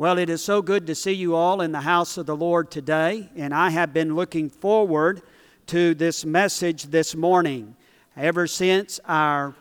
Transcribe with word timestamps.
Well, 0.00 0.18
it 0.18 0.30
is 0.30 0.44
so 0.44 0.62
good 0.62 0.86
to 0.86 0.94
see 0.94 1.14
you 1.14 1.34
all 1.34 1.60
in 1.60 1.72
the 1.72 1.80
house 1.80 2.18
of 2.18 2.26
the 2.26 2.36
Lord 2.36 2.70
today, 2.70 3.30
and 3.34 3.52
I 3.52 3.70
have 3.70 3.92
been 3.92 4.14
looking 4.14 4.48
forward 4.48 5.22
to 5.66 5.92
this 5.92 6.24
message 6.24 6.84
this 6.84 7.16
morning. 7.16 7.74
Ever 8.16 8.46
since 8.46 9.00
our 9.06 9.56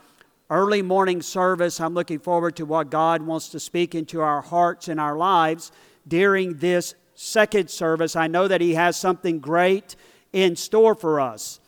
early 0.52 0.84
morning 0.84 1.23
service, 1.23 1.81
I'm 1.81 1.96
looking 1.96 2.20
forward 2.20 2.55
to 2.58 2.68
what 2.68 2.92
God 2.92 3.23
wants 3.23 3.50
to 3.50 3.60
speak 3.60 3.96
into 3.96 4.21
our 4.21 4.42
hearts 4.42 4.89
and 4.89 5.00
our 5.00 5.18
lives 5.18 5.71
during 6.07 6.57
this 6.57 6.93
second 7.15 7.71
service. 7.71 8.15
I 8.15 8.27
know 8.27 8.47
that 8.47 8.61
He 8.61 8.75
has 8.75 8.95
something 8.95 9.39
great 9.39 9.95
in 10.33 10.55
store 10.55 10.93
for 10.93 11.19
us. 11.19 11.59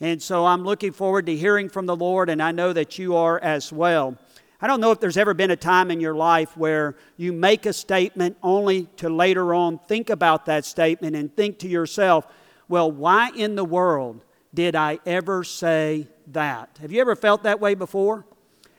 And 0.00 0.22
so 0.22 0.44
I'm 0.44 0.64
looking 0.64 0.92
forward 0.92 1.24
to 1.26 1.34
hearing 1.34 1.70
from 1.70 1.86
the 1.86 1.96
Lord, 1.96 2.28
and 2.28 2.42
I 2.42 2.52
know 2.52 2.74
that 2.74 2.98
you 2.98 3.16
are 3.16 3.38
as 3.38 3.72
well. 3.72 4.18
I 4.60 4.66
don't 4.66 4.80
know 4.80 4.90
if 4.90 4.98
there's 4.98 5.16
ever 5.16 5.34
been 5.34 5.52
a 5.52 5.56
time 5.56 5.88
in 5.92 6.00
your 6.00 6.16
life 6.16 6.56
where 6.56 6.96
you 7.16 7.32
make 7.32 7.64
a 7.64 7.72
statement 7.72 8.36
only 8.42 8.86
to 8.96 9.08
later 9.08 9.54
on 9.54 9.78
think 9.78 10.10
about 10.10 10.46
that 10.46 10.64
statement 10.64 11.14
and 11.14 11.34
think 11.36 11.60
to 11.60 11.68
yourself, 11.68 12.26
well, 12.68 12.90
why 12.90 13.30
in 13.36 13.54
the 13.54 13.64
world 13.64 14.24
did 14.52 14.74
I 14.74 14.98
ever 15.06 15.44
say 15.44 16.08
that? 16.28 16.76
Have 16.80 16.90
you 16.90 17.00
ever 17.00 17.14
felt 17.14 17.44
that 17.44 17.60
way 17.60 17.74
before? 17.74 18.26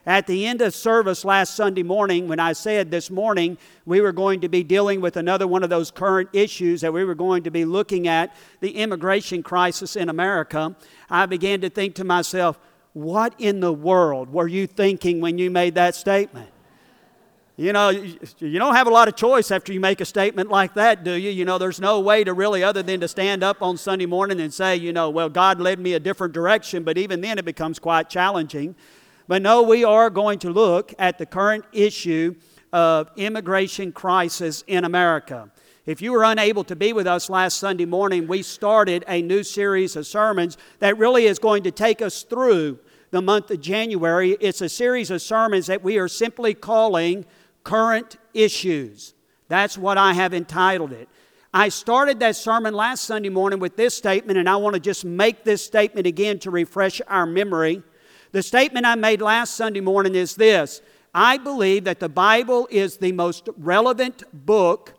At 0.06 0.28
the 0.28 0.46
end 0.48 0.62
of 0.62 0.76
service 0.76 1.24
last 1.24 1.56
Sunday 1.56 1.84
morning, 1.84 2.28
when 2.28 2.40
I 2.42 2.54
said 2.54 2.92
this 2.92 3.10
morning 3.10 3.58
we 3.86 4.02
were 4.02 4.12
going 4.12 4.42
to 4.42 4.50
be 4.50 4.64
dealing 4.64 5.00
with 5.00 5.16
another 5.16 5.48
one 5.48 5.64
of 5.64 5.70
those 5.70 5.92
current 5.92 6.30
issues 6.34 6.82
that 6.82 6.92
we 6.92 7.06
were 7.06 7.16
going 7.16 7.44
to 7.44 7.52
be 7.52 7.64
looking 7.64 8.08
at 8.08 8.36
the 8.60 8.72
immigration 8.72 9.44
crisis 9.44 9.96
in 9.96 10.10
America, 10.10 10.76
I 11.10 11.26
began 11.26 11.62
to 11.62 11.70
think 11.70 11.96
to 11.96 12.04
myself, 12.04 12.60
what 13.04 13.34
in 13.38 13.60
the 13.60 13.74
world 13.74 14.32
were 14.32 14.48
you 14.48 14.68
thinking 14.68 15.22
when 15.22 15.38
you 15.38 15.50
made 15.50 15.76
that 15.76 15.96
statement? 15.96 16.50
You 17.56 17.74
know, 17.74 17.90
you 17.90 18.58
don't 18.58 18.76
have 18.76 18.88
a 18.88 18.90
lot 18.90 19.10
of 19.10 19.18
choice 19.18 19.52
after 19.52 19.74
you 19.74 19.82
make 19.82 20.00
a 20.00 20.06
statement 20.06 20.50
like 20.50 20.76
that, 20.76 21.04
do 21.04 21.12
you? 21.12 21.30
You 21.30 21.44
know, 21.44 21.58
there's 21.58 21.82
no 21.82 22.00
way 22.00 22.24
to 22.24 22.34
really, 22.34 22.64
other 22.64 22.82
than 22.82 23.02
to 23.02 23.08
stand 23.10 23.44
up 23.44 23.62
on 23.62 23.76
Sunday 23.76 24.06
morning 24.06 24.40
and 24.40 24.54
say, 24.54 24.78
you 24.78 24.94
know, 24.94 25.10
well, 25.10 25.28
God 25.28 25.60
led 25.60 25.78
me 25.78 25.94
a 25.94 26.00
different 26.00 26.34
direction, 26.34 26.84
but 26.84 26.98
even 26.98 27.20
then 27.20 27.38
it 27.38 27.44
becomes 27.44 27.78
quite 27.78 28.10
challenging. 28.10 28.76
But 29.28 29.42
no, 29.42 29.62
we 29.62 29.84
are 29.84 30.10
going 30.10 30.40
to 30.40 30.50
look 30.50 30.94
at 30.98 31.18
the 31.18 31.26
current 31.26 31.66
issue 31.74 32.36
of 32.72 33.12
immigration 33.18 33.92
crisis 33.92 34.64
in 34.66 34.86
America. 34.86 35.52
If 35.86 36.02
you 36.02 36.14
were 36.14 36.24
unable 36.24 36.64
to 36.64 36.78
be 36.78 36.94
with 36.94 37.08
us 37.08 37.30
last 37.30 37.58
Sunday 37.58 37.86
morning, 37.86 38.26
we 38.26 38.42
started 38.42 39.04
a 39.08 39.22
new 39.22 39.44
series 39.44 39.98
of 39.98 40.08
sermons 40.08 40.58
that 40.80 40.98
really 40.98 41.26
is 41.26 41.40
going 41.40 41.64
to 41.64 41.72
take 41.72 42.02
us 42.02 42.24
through 42.24 42.80
the 43.12 43.22
month 43.22 43.52
of 43.52 43.62
January. 43.62 44.32
It's 44.40 44.62
a 44.62 44.70
series 44.70 45.12
of 45.12 45.22
sermons 45.22 45.68
that 45.68 45.84
we 45.84 45.98
are 45.98 46.08
simply 46.08 46.54
calling 46.54 47.26
Current 47.64 48.18
Issues. 48.34 49.14
That's 49.48 49.78
what 49.78 49.98
I 49.98 50.14
have 50.14 50.34
entitled 50.34 50.92
it. 50.92 51.10
I 51.54 51.70
started 51.70 52.20
that 52.20 52.36
sermon 52.36 52.76
last 52.76 53.06
Sunday 53.06 53.30
morning 53.30 53.60
with 53.60 53.76
this 53.76 53.96
statement, 53.96 54.38
and 54.38 54.48
I 54.48 54.56
want 54.58 54.76
to 54.76 54.80
just 54.80 55.04
make 55.04 55.44
this 55.44 55.66
statement 55.66 56.06
again 56.06 56.38
to 56.40 56.52
refresh 56.52 57.02
our 57.08 57.26
memory. 57.26 57.82
The 58.32 58.44
statement 58.44 58.86
I 58.86 58.94
made 58.94 59.22
last 59.22 59.56
Sunday 59.56 59.82
morning 59.82 60.14
is 60.14 60.36
this 60.36 60.82
I 61.14 61.38
believe 61.38 61.86
that 61.86 62.00
the 62.00 62.10
Bible 62.10 62.68
is 62.70 62.98
the 62.98 63.12
most 63.12 63.50
relevant 63.58 64.24
book 64.46 64.94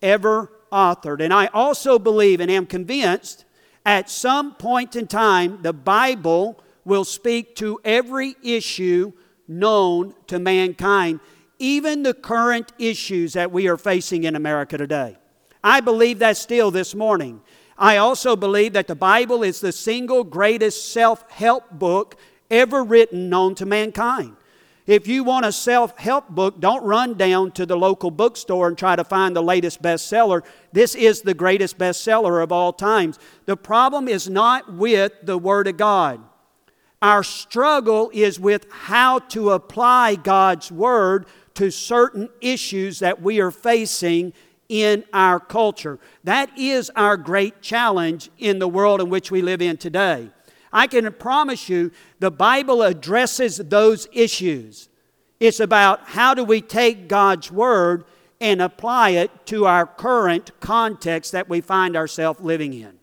ever 0.00 0.50
authored. 0.72 1.20
And 1.20 1.34
I 1.34 1.46
also 1.46 1.98
believe 1.98 2.40
and 2.40 2.50
am 2.50 2.64
convinced 2.64 3.44
at 3.84 4.08
some 4.08 4.54
point 4.54 4.96
in 4.96 5.06
time 5.06 5.60
the 5.60 5.74
Bible 5.74 6.58
will 6.84 7.04
speak 7.04 7.54
to 7.56 7.78
every 7.84 8.36
issue 8.42 9.12
known 9.46 10.14
to 10.28 10.38
mankind, 10.38 11.20
even 11.58 12.02
the 12.02 12.14
current 12.14 12.72
issues 12.78 13.32
that 13.34 13.50
we 13.50 13.68
are 13.68 13.76
facing 13.76 14.24
in 14.24 14.36
America 14.36 14.78
today. 14.78 15.16
I 15.62 15.80
believe 15.80 16.20
that 16.20 16.36
still 16.36 16.70
this 16.70 16.94
morning. 16.94 17.42
I 17.76 17.96
also 17.96 18.36
believe 18.36 18.74
that 18.74 18.86
the 18.86 18.94
Bible 18.94 19.42
is 19.42 19.60
the 19.60 19.72
single 19.72 20.24
greatest 20.24 20.92
self 20.92 21.28
help 21.30 21.70
book 21.70 22.16
ever 22.50 22.84
written 22.84 23.28
known 23.28 23.54
to 23.56 23.66
mankind. 23.66 24.36
If 24.86 25.06
you 25.06 25.22
want 25.24 25.46
a 25.46 25.52
self 25.52 25.96
help 25.98 26.28
book, 26.28 26.60
don't 26.60 26.84
run 26.84 27.14
down 27.14 27.52
to 27.52 27.66
the 27.66 27.76
local 27.76 28.10
bookstore 28.10 28.68
and 28.68 28.76
try 28.76 28.96
to 28.96 29.04
find 29.04 29.36
the 29.36 29.42
latest 29.42 29.82
bestseller. 29.82 30.42
This 30.72 30.94
is 30.94 31.22
the 31.22 31.34
greatest 31.34 31.78
bestseller 31.78 32.42
of 32.42 32.52
all 32.52 32.72
times. 32.72 33.18
The 33.46 33.56
problem 33.56 34.08
is 34.08 34.28
not 34.28 34.72
with 34.72 35.12
the 35.22 35.38
Word 35.38 35.68
of 35.68 35.76
God. 35.76 36.20
Our 37.02 37.22
struggle 37.22 38.10
is 38.12 38.38
with 38.38 38.66
how 38.70 39.20
to 39.30 39.50
apply 39.50 40.16
God's 40.16 40.70
Word 40.70 41.26
to 41.54 41.70
certain 41.70 42.28
issues 42.40 42.98
that 42.98 43.22
we 43.22 43.40
are 43.40 43.50
facing 43.50 44.34
in 44.68 45.04
our 45.12 45.40
culture. 45.40 45.98
That 46.24 46.56
is 46.56 46.90
our 46.94 47.16
great 47.16 47.62
challenge 47.62 48.30
in 48.38 48.58
the 48.58 48.68
world 48.68 49.00
in 49.00 49.08
which 49.08 49.30
we 49.30 49.42
live 49.42 49.62
in 49.62 49.78
today. 49.78 50.30
I 50.72 50.86
can 50.86 51.10
promise 51.14 51.68
you 51.68 51.90
the 52.20 52.30
Bible 52.30 52.82
addresses 52.82 53.56
those 53.56 54.06
issues. 54.12 54.88
It's 55.40 55.58
about 55.58 56.06
how 56.10 56.34
do 56.34 56.44
we 56.44 56.60
take 56.60 57.08
God's 57.08 57.50
Word 57.50 58.04
and 58.40 58.62
apply 58.62 59.10
it 59.10 59.30
to 59.46 59.66
our 59.66 59.86
current 59.86 60.50
context 60.60 61.32
that 61.32 61.48
we 61.48 61.60
find 61.60 61.96
ourselves 61.96 62.40
living 62.40 62.74
in. 62.74 62.99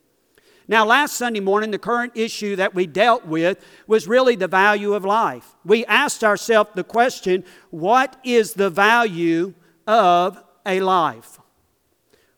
Now, 0.70 0.86
last 0.86 1.14
Sunday 1.14 1.40
morning, 1.40 1.72
the 1.72 1.80
current 1.80 2.14
issue 2.16 2.58
that 2.58 2.76
we 2.76 2.88
dealt 2.88 3.26
with 3.26 3.64
was 3.88 4.08
really 4.08 4.36
the 4.36 4.50
value 4.50 4.94
of 4.94 5.06
life. 5.06 5.56
We 5.64 5.86
asked 5.86 6.24
ourselves 6.24 6.72
the 6.76 6.84
question 6.84 7.46
what 7.70 8.20
is 8.24 8.54
the 8.54 8.70
value 8.70 9.54
of 9.86 10.44
a 10.66 10.82
life? 10.82 11.40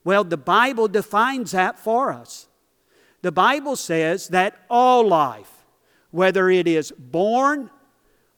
Well, 0.04 0.24
the 0.24 0.38
Bible 0.38 0.88
defines 0.88 1.52
that 1.52 1.80
for 1.80 2.14
us. 2.14 2.48
The 3.22 3.32
Bible 3.32 3.76
says 3.76 4.28
that 4.30 4.60
all 4.70 5.08
life, 5.08 5.66
whether 6.12 6.50
it 6.50 6.68
is 6.68 6.92
born 6.92 7.72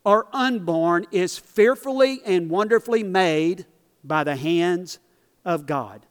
or 0.05 0.27
unborn, 0.31 1.05
is 1.11 1.37
fearfully 1.37 2.21
and 2.25 2.49
wonderfully 2.49 3.03
made 3.03 3.65
by 4.03 4.23
the 4.23 4.37
hands 4.37 4.99
of 5.43 5.65
God. 5.65 6.05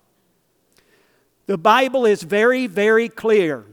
The 1.47 1.59
Bible 1.59 2.07
is 2.07 2.23
very, 2.23 2.69
very 2.69 3.09
clear 3.09 3.65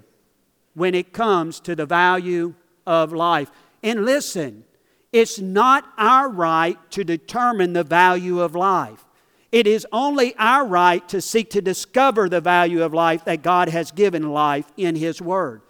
when 0.78 0.94
it 0.94 1.12
comes 1.12 1.60
to 1.60 1.76
the 1.76 1.88
value 1.88 2.54
of 2.86 3.12
life. 3.12 3.50
And 3.82 4.06
listen, 4.06 4.64
it's 5.12 5.40
not 5.40 5.92
our 5.98 6.30
right 6.30 6.78
to 6.92 7.04
determine 7.04 7.74
the 7.74 7.84
value 7.84 8.42
of 8.42 8.54
life. 8.54 9.04
It 9.52 9.66
is 9.66 9.88
only 9.92 10.36
our 10.38 10.68
right 10.68 11.08
to 11.10 11.20
seek 11.20 11.50
to 11.50 11.64
discover 11.64 12.30
the 12.30 12.42
value 12.42 12.84
of 12.84 12.94
life 12.94 13.26
that 13.26 13.42
God 13.42 13.70
has 13.70 13.90
given 13.90 14.30
life 14.30 14.72
in 14.78 14.96
His 14.96 15.20
Word. 15.20 15.64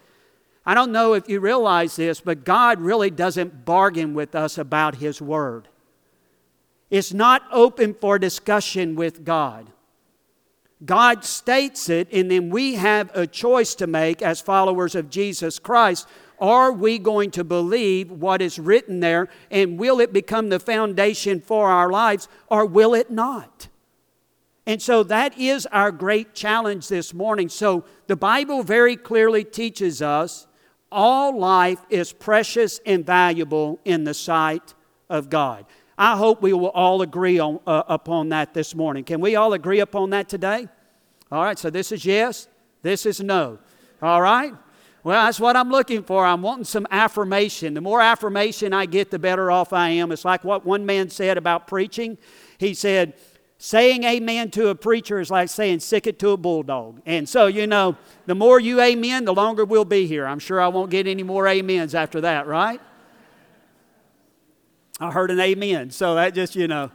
I 0.66 0.74
don't 0.74 0.92
know 0.92 1.14
if 1.14 1.26
you 1.26 1.40
realize 1.40 1.96
this, 1.96 2.20
but 2.20 2.44
God 2.44 2.78
really 2.78 3.08
doesn't 3.08 3.64
bargain 3.64 4.12
with 4.12 4.34
us 4.34 4.58
about 4.58 4.96
His 4.96 5.22
Word. 5.22 5.68
It's 6.90 7.14
not 7.14 7.44
open 7.50 7.94
for 7.94 8.18
discussion 8.18 8.94
with 8.94 9.24
God. 9.24 9.70
God 10.84 11.24
states 11.24 11.88
it, 11.88 12.08
and 12.12 12.30
then 12.30 12.50
we 12.50 12.74
have 12.74 13.10
a 13.14 13.26
choice 13.26 13.74
to 13.76 13.86
make 13.86 14.22
as 14.22 14.40
followers 14.40 14.94
of 14.94 15.10
Jesus 15.10 15.58
Christ. 15.58 16.06
Are 16.40 16.70
we 16.70 16.98
going 16.98 17.32
to 17.32 17.42
believe 17.42 18.12
what 18.12 18.40
is 18.40 18.58
written 18.58 19.00
there, 19.00 19.28
and 19.50 19.78
will 19.78 19.98
it 20.00 20.12
become 20.12 20.48
the 20.48 20.60
foundation 20.60 21.40
for 21.40 21.68
our 21.68 21.90
lives, 21.90 22.28
or 22.48 22.64
will 22.64 22.94
it 22.94 23.10
not? 23.10 23.68
And 24.66 24.80
so 24.80 25.02
that 25.04 25.36
is 25.38 25.66
our 25.66 25.90
great 25.90 26.34
challenge 26.34 26.88
this 26.88 27.14
morning. 27.14 27.48
So 27.48 27.84
the 28.06 28.16
Bible 28.16 28.62
very 28.62 28.96
clearly 28.96 29.42
teaches 29.42 30.02
us 30.02 30.46
all 30.92 31.38
life 31.38 31.80
is 31.90 32.12
precious 32.12 32.78
and 32.86 33.04
valuable 33.04 33.80
in 33.84 34.04
the 34.04 34.14
sight 34.14 34.74
of 35.08 35.30
God. 35.30 35.64
I 35.98 36.16
hope 36.16 36.40
we 36.40 36.52
will 36.52 36.70
all 36.70 37.02
agree 37.02 37.40
on, 37.40 37.58
uh, 37.66 37.82
upon 37.88 38.28
that 38.28 38.54
this 38.54 38.74
morning. 38.74 39.02
Can 39.02 39.20
we 39.20 39.34
all 39.34 39.52
agree 39.52 39.80
upon 39.80 40.10
that 40.10 40.28
today? 40.28 40.68
All 41.32 41.42
right, 41.42 41.58
so 41.58 41.70
this 41.70 41.90
is 41.90 42.04
yes, 42.04 42.46
this 42.82 43.04
is 43.04 43.20
no. 43.20 43.58
All 44.00 44.22
right? 44.22 44.54
Well, 45.02 45.24
that's 45.24 45.40
what 45.40 45.56
I'm 45.56 45.70
looking 45.70 46.04
for. 46.04 46.24
I'm 46.24 46.40
wanting 46.40 46.64
some 46.64 46.86
affirmation. 46.90 47.74
The 47.74 47.80
more 47.80 48.00
affirmation 48.00 48.72
I 48.72 48.86
get, 48.86 49.10
the 49.10 49.18
better 49.18 49.50
off 49.50 49.72
I 49.72 49.90
am. 49.90 50.12
It's 50.12 50.24
like 50.24 50.44
what 50.44 50.64
one 50.64 50.86
man 50.86 51.10
said 51.10 51.36
about 51.36 51.66
preaching. 51.66 52.16
He 52.58 52.74
said, 52.74 53.14
Saying 53.60 54.04
amen 54.04 54.52
to 54.52 54.68
a 54.68 54.74
preacher 54.76 55.18
is 55.18 55.32
like 55.32 55.48
saying 55.48 55.80
sick 55.80 56.06
it 56.06 56.20
to 56.20 56.30
a 56.30 56.36
bulldog. 56.36 57.02
And 57.04 57.28
so, 57.28 57.48
you 57.48 57.66
know, 57.66 57.96
the 58.26 58.36
more 58.36 58.60
you 58.60 58.80
amen, 58.80 59.24
the 59.24 59.34
longer 59.34 59.64
we'll 59.64 59.84
be 59.84 60.06
here. 60.06 60.26
I'm 60.26 60.38
sure 60.38 60.60
I 60.60 60.68
won't 60.68 60.92
get 60.92 61.08
any 61.08 61.24
more 61.24 61.48
amens 61.48 61.92
after 61.92 62.20
that, 62.20 62.46
right? 62.46 62.80
I 65.00 65.10
heard 65.12 65.30
an 65.30 65.40
amen. 65.40 65.90
So 65.90 66.14
that 66.16 66.34
just, 66.34 66.56
you 66.56 66.68
know. 66.68 66.90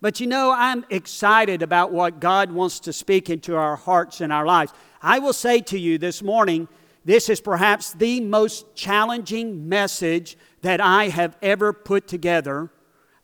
But 0.00 0.20
you 0.20 0.26
know, 0.26 0.52
I'm 0.54 0.84
excited 0.90 1.62
about 1.62 1.90
what 1.90 2.20
God 2.20 2.52
wants 2.52 2.80
to 2.80 2.92
speak 2.92 3.30
into 3.30 3.56
our 3.56 3.76
hearts 3.76 4.20
and 4.20 4.32
our 4.32 4.44
lives. 4.44 4.72
I 5.00 5.18
will 5.18 5.32
say 5.32 5.60
to 5.60 5.78
you 5.78 5.96
this 5.96 6.22
morning, 6.22 6.68
this 7.06 7.28
is 7.28 7.40
perhaps 7.40 7.92
the 7.92 8.20
most 8.20 8.74
challenging 8.74 9.68
message 9.68 10.36
that 10.62 10.80
I 10.80 11.08
have 11.08 11.36
ever 11.42 11.72
put 11.72 12.06
together 12.06 12.70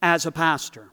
as 0.00 0.24
a 0.26 0.32
pastor. 0.32 0.89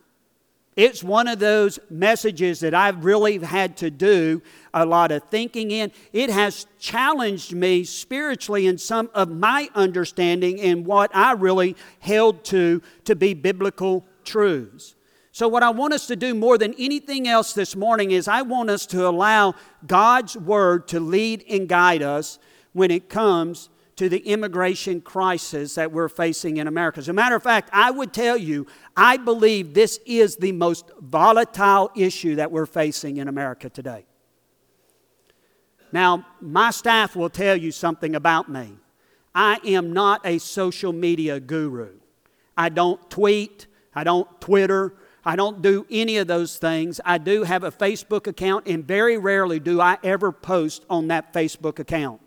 It's 0.78 1.04
one 1.04 1.28
of 1.28 1.40
those 1.40 1.80
messages 1.90 2.60
that 2.60 2.76
I've 2.76 3.04
really 3.04 3.40
had 3.40 3.78
to 3.78 3.90
do 3.90 4.44
a 4.76 4.86
lot 4.86 5.12
of 5.12 5.24
thinking 5.24 5.72
in. 5.72 5.92
It 6.14 6.30
has 6.30 6.68
challenged 6.78 7.52
me 7.52 7.84
spiritually 7.84 8.68
in 8.68 8.78
some 8.78 9.10
of 9.16 9.32
my 9.32 9.70
understanding 9.74 10.62
and 10.62 10.86
what 10.86 11.10
I 11.16 11.32
really 11.32 11.76
held 12.00 12.44
to 12.46 12.84
to 13.06 13.16
be 13.16 13.34
biblical 13.34 14.06
truths. 14.24 14.94
So, 15.32 15.48
what 15.48 15.64
I 15.64 15.72
want 15.72 15.94
us 15.94 16.06
to 16.08 16.16
do 16.16 16.36
more 16.36 16.60
than 16.60 16.76
anything 16.78 17.28
else 17.28 17.54
this 17.54 17.76
morning 17.76 18.12
is 18.12 18.28
I 18.28 18.44
want 18.44 18.70
us 18.70 18.86
to 18.88 19.08
allow 19.08 19.56
God's 19.88 20.38
Word 20.38 20.88
to 20.90 21.00
lead 21.00 21.44
and 21.50 21.68
guide 21.68 22.04
us 22.04 22.38
when 22.74 22.92
it 22.92 23.10
comes 23.10 23.70
to 23.98 24.10
the 24.10 24.20
immigration 24.20 25.02
crisis 25.02 25.76
that 25.76 25.92
we're 25.92 26.08
facing 26.08 26.58
in 26.58 26.68
America. 26.68 27.00
As 27.00 27.10
a 27.10 27.14
matter 27.14 27.36
of 27.36 27.44
fact, 27.44 27.70
I 27.74 27.92
would 27.92 28.14
tell 28.14 28.38
you, 28.38 28.68
I 28.96 29.18
believe 29.18 29.74
this 29.74 30.00
is 30.06 30.38
the 30.38 30.52
most 30.52 30.90
volatile 31.02 31.92
issue 31.96 32.36
that 32.36 32.52
we're 32.52 32.68
facing 32.68 33.18
in 33.18 33.28
America 33.28 33.70
today. 33.70 34.06
Now, 35.92 36.26
my 36.42 36.72
staff 36.72 37.16
will 37.16 37.30
tell 37.30 37.56
you 37.56 37.72
something 37.72 38.16
about 38.16 38.50
me. 38.50 38.78
I 39.34 39.60
am 39.66 39.94
not 39.94 40.26
a 40.26 40.38
social 40.38 40.94
media 40.94 41.40
guru. 41.40 41.94
I 42.56 42.70
don't 42.70 43.10
tweet, 43.10 43.68
I 43.96 44.04
don't 44.04 44.40
Twitter, 44.42 44.94
I 45.26 45.36
don't 45.36 45.62
do 45.62 45.86
any 45.90 46.18
of 46.18 46.28
those 46.28 46.58
things. 46.58 47.02
I 47.04 47.18
do 47.18 47.44
have 47.44 47.64
a 47.64 47.72
Facebook 47.72 48.28
account, 48.28 48.68
and 48.68 48.86
very 48.86 49.18
rarely 49.18 49.60
do 49.60 49.82
I 49.82 49.98
ever 50.04 50.32
post 50.32 50.86
on 50.90 51.08
that 51.08 51.34
Facebook 51.34 51.80
account. 51.80 52.27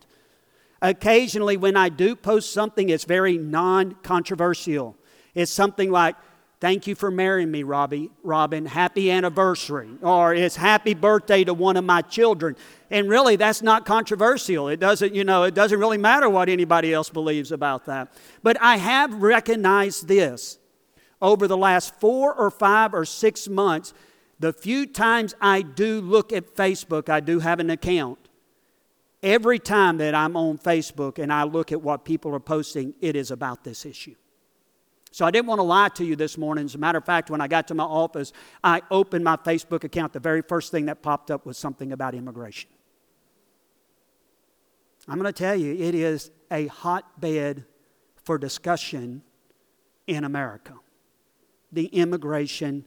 Occasionally, 0.83 1.57
when 1.57 1.77
I 1.77 1.89
do 1.89 2.17
post 2.17 2.53
something, 2.53 2.89
it's 2.89 3.05
very 3.05 3.37
non 3.37 3.97
controversial. 4.03 4.97
It's 5.35 5.53
something 5.53 5.91
like, 5.91 6.17
Thank 6.61 6.87
you 6.87 6.95
for 6.95 7.11
marrying 7.11 7.51
me, 7.51 7.63
Robbie, 7.63 8.11
Robin. 8.23 8.67
Happy 8.67 9.11
anniversary. 9.11 9.89
Or 10.03 10.35
it's 10.35 10.57
happy 10.57 10.93
birthday 10.93 11.43
to 11.45 11.55
one 11.55 11.79
of 11.79 11.85
my 11.85 12.03
children. 12.03 12.55
And 12.91 13.09
really, 13.09 13.37
that's 13.37 13.63
not 13.63 13.87
controversial. 13.87 14.69
It 14.69 14.79
doesn't, 14.79 15.15
you 15.15 15.25
know, 15.25 15.45
it 15.45 15.55
doesn't 15.55 15.79
really 15.79 15.97
matter 15.97 16.29
what 16.29 16.51
anybody 16.51 16.93
else 16.93 17.09
believes 17.09 17.51
about 17.51 17.87
that. 17.87 18.13
But 18.43 18.61
I 18.61 18.77
have 18.77 19.23
recognized 19.23 20.07
this 20.07 20.59
over 21.23 21.49
the 21.49 21.57
last 21.57 21.99
four 21.99 22.35
or 22.35 22.51
five 22.51 22.93
or 22.93 23.07
six 23.07 23.49
months. 23.49 23.95
The 24.39 24.53
few 24.53 24.85
times 24.85 25.35
I 25.41 25.63
do 25.63 26.03
look 26.03 26.31
at 26.31 26.55
Facebook, 26.55 27.09
I 27.09 27.21
do 27.21 27.39
have 27.39 27.59
an 27.59 27.71
account. 27.71 28.19
Every 29.23 29.59
time 29.59 29.99
that 29.99 30.15
I'm 30.15 30.37
on 30.37 30.59
Facebook 30.59 31.19
and 31.19 31.33
I 31.33 31.43
look 31.43 31.73
at 31.73 31.83
what 31.83 32.05
people 32.05 32.35
are 32.35 32.41
posting, 32.41 32.95
it 33.01 33.17
is 33.17 33.31
about 33.31 33.65
this 33.65 33.85
issue. 33.85 34.15
So 35.13 35.27
I 35.27 35.31
didn't 35.31 35.47
want 35.47 35.59
to 35.59 35.65
lie 35.65 35.89
to 35.89 36.05
you 36.05 36.17
this 36.17 36.39
morning. 36.39 36.65
As 36.65 36.75
a 36.75 36.79
matter 36.79 36.99
of 36.99 37.05
fact, 37.05 37.31
when 37.31 37.41
I 37.41 37.49
got 37.49 37.69
to 37.69 37.75
my 37.75 37.85
office, 37.85 38.33
I 38.63 38.81
opened 38.91 39.25
my 39.25 39.37
Facebook 39.37 39.85
account. 39.85 40.13
The 40.13 40.21
very 40.21 40.41
first 40.41 40.71
thing 40.71 40.87
that 40.87 41.03
popped 41.03 41.31
up 41.31 41.45
was 41.45 41.59
something 41.59 41.93
about 41.93 42.15
immigration. 42.15 42.71
I'm 45.09 45.19
going 45.19 45.33
to 45.33 45.39
tell 45.39 45.57
you, 45.57 45.75
it 45.75 45.95
is 45.95 46.31
a 46.51 46.69
hotbed 46.69 47.65
for 48.23 48.39
discussion 48.39 49.23
in 50.07 50.25
America 50.25 50.75
the 51.73 51.87
immigration 51.87 52.85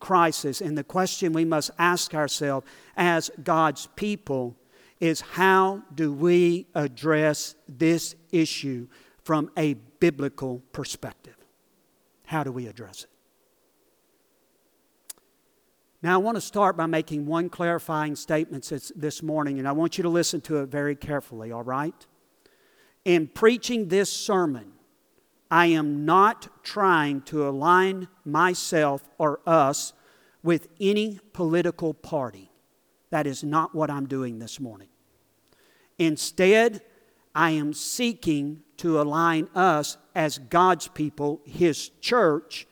crisis. 0.00 0.60
And 0.60 0.76
the 0.76 0.84
question 0.84 1.32
we 1.32 1.44
must 1.44 1.70
ask 1.78 2.14
ourselves 2.14 2.66
as 2.96 3.30
God's 3.42 3.88
people 3.96 4.56
is 5.00 5.20
how 5.20 5.82
do 5.94 6.12
we 6.12 6.66
address 6.74 7.54
this 7.68 8.14
issue 8.30 8.86
from 9.22 9.50
a 9.56 9.74
biblical 9.74 10.60
perspective? 10.72 11.36
How 12.26 12.44
do 12.44 12.52
we 12.52 12.66
address 12.66 13.04
it? 13.04 13.10
Now, 16.02 16.14
I 16.14 16.18
want 16.18 16.36
to 16.36 16.40
start 16.42 16.76
by 16.76 16.84
making 16.84 17.24
one 17.24 17.48
clarifying 17.48 18.14
statement 18.14 18.70
this 18.94 19.22
morning, 19.22 19.58
and 19.58 19.66
I 19.66 19.72
want 19.72 19.96
you 19.96 20.02
to 20.02 20.10
listen 20.10 20.42
to 20.42 20.58
it 20.58 20.66
very 20.66 20.94
carefully, 20.94 21.50
all 21.50 21.62
right? 21.62 21.94
In 23.06 23.26
preaching 23.26 23.88
this 23.88 24.12
sermon, 24.12 24.72
I 25.50 25.66
am 25.66 26.04
not 26.04 26.62
trying 26.62 27.22
to 27.22 27.48
align 27.48 28.08
myself 28.24 29.08
or 29.16 29.40
us 29.46 29.94
with 30.42 30.68
any 30.78 31.20
political 31.32 31.94
party. 31.94 32.50
That 33.14 33.28
is 33.28 33.44
not 33.44 33.76
what 33.76 33.92
I'm 33.92 34.06
doing 34.06 34.40
this 34.40 34.58
morning. 34.58 34.88
Instead, 36.00 36.82
I 37.32 37.50
am 37.50 37.72
seeking 37.72 38.62
to 38.78 39.00
align 39.00 39.48
us 39.54 39.98
as 40.16 40.38
God's 40.38 40.88
people, 40.88 41.40
His 41.44 41.90
church, 42.00 42.66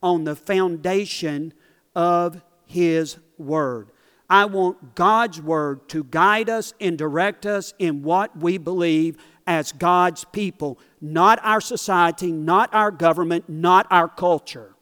on 0.00 0.22
the 0.22 0.36
foundation 0.36 1.52
of 1.96 2.40
His 2.66 3.18
Word. 3.36 3.90
I 4.28 4.44
want 4.44 4.94
God's 4.94 5.42
Word 5.42 5.88
to 5.88 6.04
guide 6.04 6.48
us 6.48 6.72
and 6.80 6.96
direct 6.96 7.44
us 7.44 7.74
in 7.80 8.02
what 8.02 8.36
we 8.38 8.58
believe 8.58 9.16
as 9.44 9.72
God's 9.72 10.24
people, 10.24 10.78
not 11.00 11.40
our 11.42 11.60
society, 11.60 12.30
not 12.30 12.72
our 12.72 12.92
government, 12.92 13.48
not 13.48 13.88
our 13.90 14.06
culture, 14.06 14.76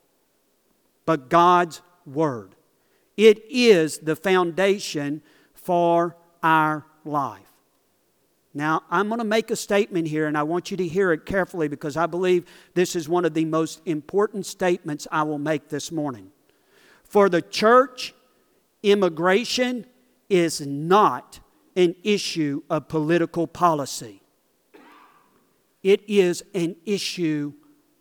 but 1.06 1.31
God's 1.31 1.81
Word. 2.04 2.56
It 3.19 3.44
is 3.50 3.99
the 3.99 4.15
foundation 4.15 5.23
for 5.53 6.17
our 6.41 6.87
life. 7.05 7.43
Now, 8.55 8.85
I'm 8.91 9.09
going 9.09 9.19
to 9.19 9.25
make 9.25 9.50
a 9.50 9.56
statement 9.56 10.06
here, 10.06 10.29
and 10.29 10.38
I 10.38 10.44
want 10.44 10.70
you 10.70 10.76
to 10.76 10.87
hear 10.87 11.11
it 11.11 11.26
carefully 11.26 11.67
because 11.67 11.97
I 11.97 12.06
believe 12.06 12.47
this 12.75 12.94
is 12.94 13.09
one 13.09 13.25
of 13.25 13.35
the 13.35 13.44
most 13.44 13.81
important 13.87 14.47
statements 14.47 15.09
I 15.11 15.25
will 15.25 15.41
make 15.41 15.69
this 15.69 15.91
morning. 15.91 16.31
For 17.03 17.29
the 17.29 17.43
church, 17.43 18.15
immigration 18.85 19.85
is 20.29 20.61
not 20.61 21.41
an 21.75 21.97
issue 22.05 22.62
of 22.71 22.87
political 22.87 23.49
policy, 23.49 24.23
it 25.82 26.03
is 26.06 26.44
an 26.55 26.76
issue 26.87 27.53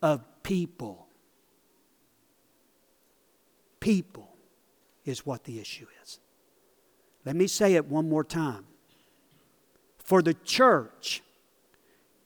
of 0.04 0.24
people. 0.44 1.08
People 3.80 4.27
is 5.08 5.26
what 5.26 5.46
the 5.46 5.60
issue 5.60 5.88
is. 6.04 6.20
Let 7.26 7.36
me 7.36 7.48
say 7.48 7.76
it 7.76 7.88
one 7.88 8.10
more 8.10 8.24
time. 8.24 8.66
For 9.98 10.22
the 10.22 10.34
church, 10.34 11.24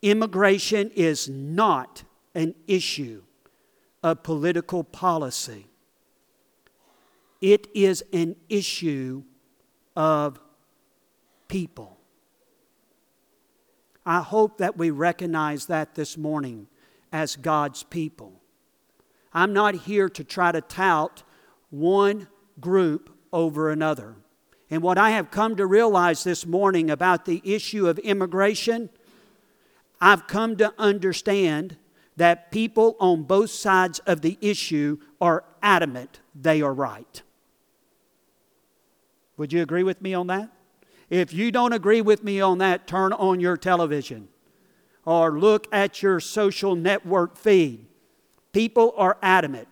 immigration 0.01 0.91
is 0.95 1.29
not 1.29 2.03
an 2.35 2.55
issue 2.67 3.23
of 4.03 4.23
political 4.23 4.83
policy, 4.83 5.67
it 7.39 7.67
is 7.73 8.03
an 8.13 8.35
issue 8.49 9.23
of 9.95 10.39
people. 11.47 11.97
I 14.05 14.21
hope 14.21 14.57
that 14.57 14.77
we 14.77 14.89
recognize 14.89 15.67
that 15.67 15.93
this 15.93 16.17
morning 16.17 16.67
as 17.11 17.35
God's 17.35 17.83
people. 17.83 18.41
I'm 19.33 19.53
not 19.53 19.75
here 19.75 20.09
to 20.09 20.23
try 20.23 20.51
to 20.51 20.61
tout 20.61 21.23
one 21.69 22.27
group 22.59 23.09
over 23.31 23.69
another. 23.69 24.15
And 24.69 24.81
what 24.81 24.97
I 24.97 25.11
have 25.11 25.31
come 25.31 25.55
to 25.57 25.65
realize 25.65 26.23
this 26.23 26.45
morning 26.45 26.89
about 26.89 27.25
the 27.25 27.41
issue 27.43 27.87
of 27.87 27.99
immigration, 27.99 28.89
I've 29.99 30.27
come 30.27 30.55
to 30.57 30.73
understand 30.77 31.77
that 32.17 32.51
people 32.51 32.95
on 32.99 33.23
both 33.23 33.49
sides 33.49 33.99
of 33.99 34.21
the 34.21 34.37
issue 34.41 34.97
are 35.19 35.43
adamant 35.61 36.19
they 36.33 36.61
are 36.61 36.73
right. 36.73 37.21
Would 39.37 39.53
you 39.53 39.61
agree 39.61 39.83
with 39.83 40.01
me 40.01 40.13
on 40.13 40.27
that? 40.27 40.49
If 41.09 41.33
you 41.33 41.51
don't 41.51 41.73
agree 41.73 42.01
with 42.01 42.23
me 42.23 42.39
on 42.39 42.59
that, 42.59 42.87
turn 42.87 43.11
on 43.11 43.39
your 43.39 43.57
television 43.57 44.29
or 45.05 45.39
look 45.39 45.67
at 45.71 46.01
your 46.01 46.19
social 46.19 46.75
network 46.75 47.35
feed. 47.35 47.85
People 48.53 48.93
are 48.95 49.17
adamant 49.21 49.67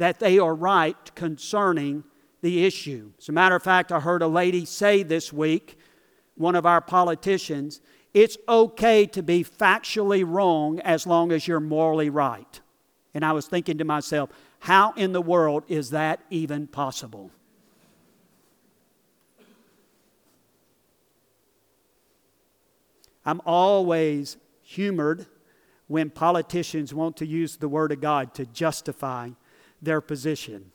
that 0.00 0.18
they 0.18 0.38
are 0.38 0.54
right 0.54 1.14
concerning 1.14 2.02
the 2.40 2.64
issue. 2.64 3.12
As 3.18 3.28
a 3.28 3.32
matter 3.32 3.54
of 3.54 3.62
fact, 3.62 3.92
I 3.92 4.00
heard 4.00 4.22
a 4.22 4.26
lady 4.26 4.64
say 4.64 5.02
this 5.02 5.30
week, 5.30 5.78
one 6.36 6.54
of 6.54 6.64
our 6.64 6.80
politicians, 6.80 7.82
it's 8.14 8.38
okay 8.48 9.04
to 9.04 9.22
be 9.22 9.44
factually 9.44 10.24
wrong 10.26 10.80
as 10.80 11.06
long 11.06 11.32
as 11.32 11.46
you're 11.46 11.60
morally 11.60 12.08
right. 12.08 12.60
And 13.12 13.22
I 13.26 13.32
was 13.32 13.46
thinking 13.46 13.76
to 13.76 13.84
myself, 13.84 14.30
how 14.60 14.94
in 14.94 15.12
the 15.12 15.20
world 15.20 15.64
is 15.68 15.90
that 15.90 16.20
even 16.30 16.66
possible? 16.66 17.30
I'm 23.26 23.42
always 23.44 24.38
humored 24.62 25.26
when 25.88 26.08
politicians 26.08 26.94
want 26.94 27.18
to 27.18 27.26
use 27.26 27.58
the 27.58 27.68
Word 27.68 27.92
of 27.92 28.00
God 28.00 28.32
to 28.36 28.46
justify 28.46 29.28
their 29.82 30.00
position. 30.00 30.72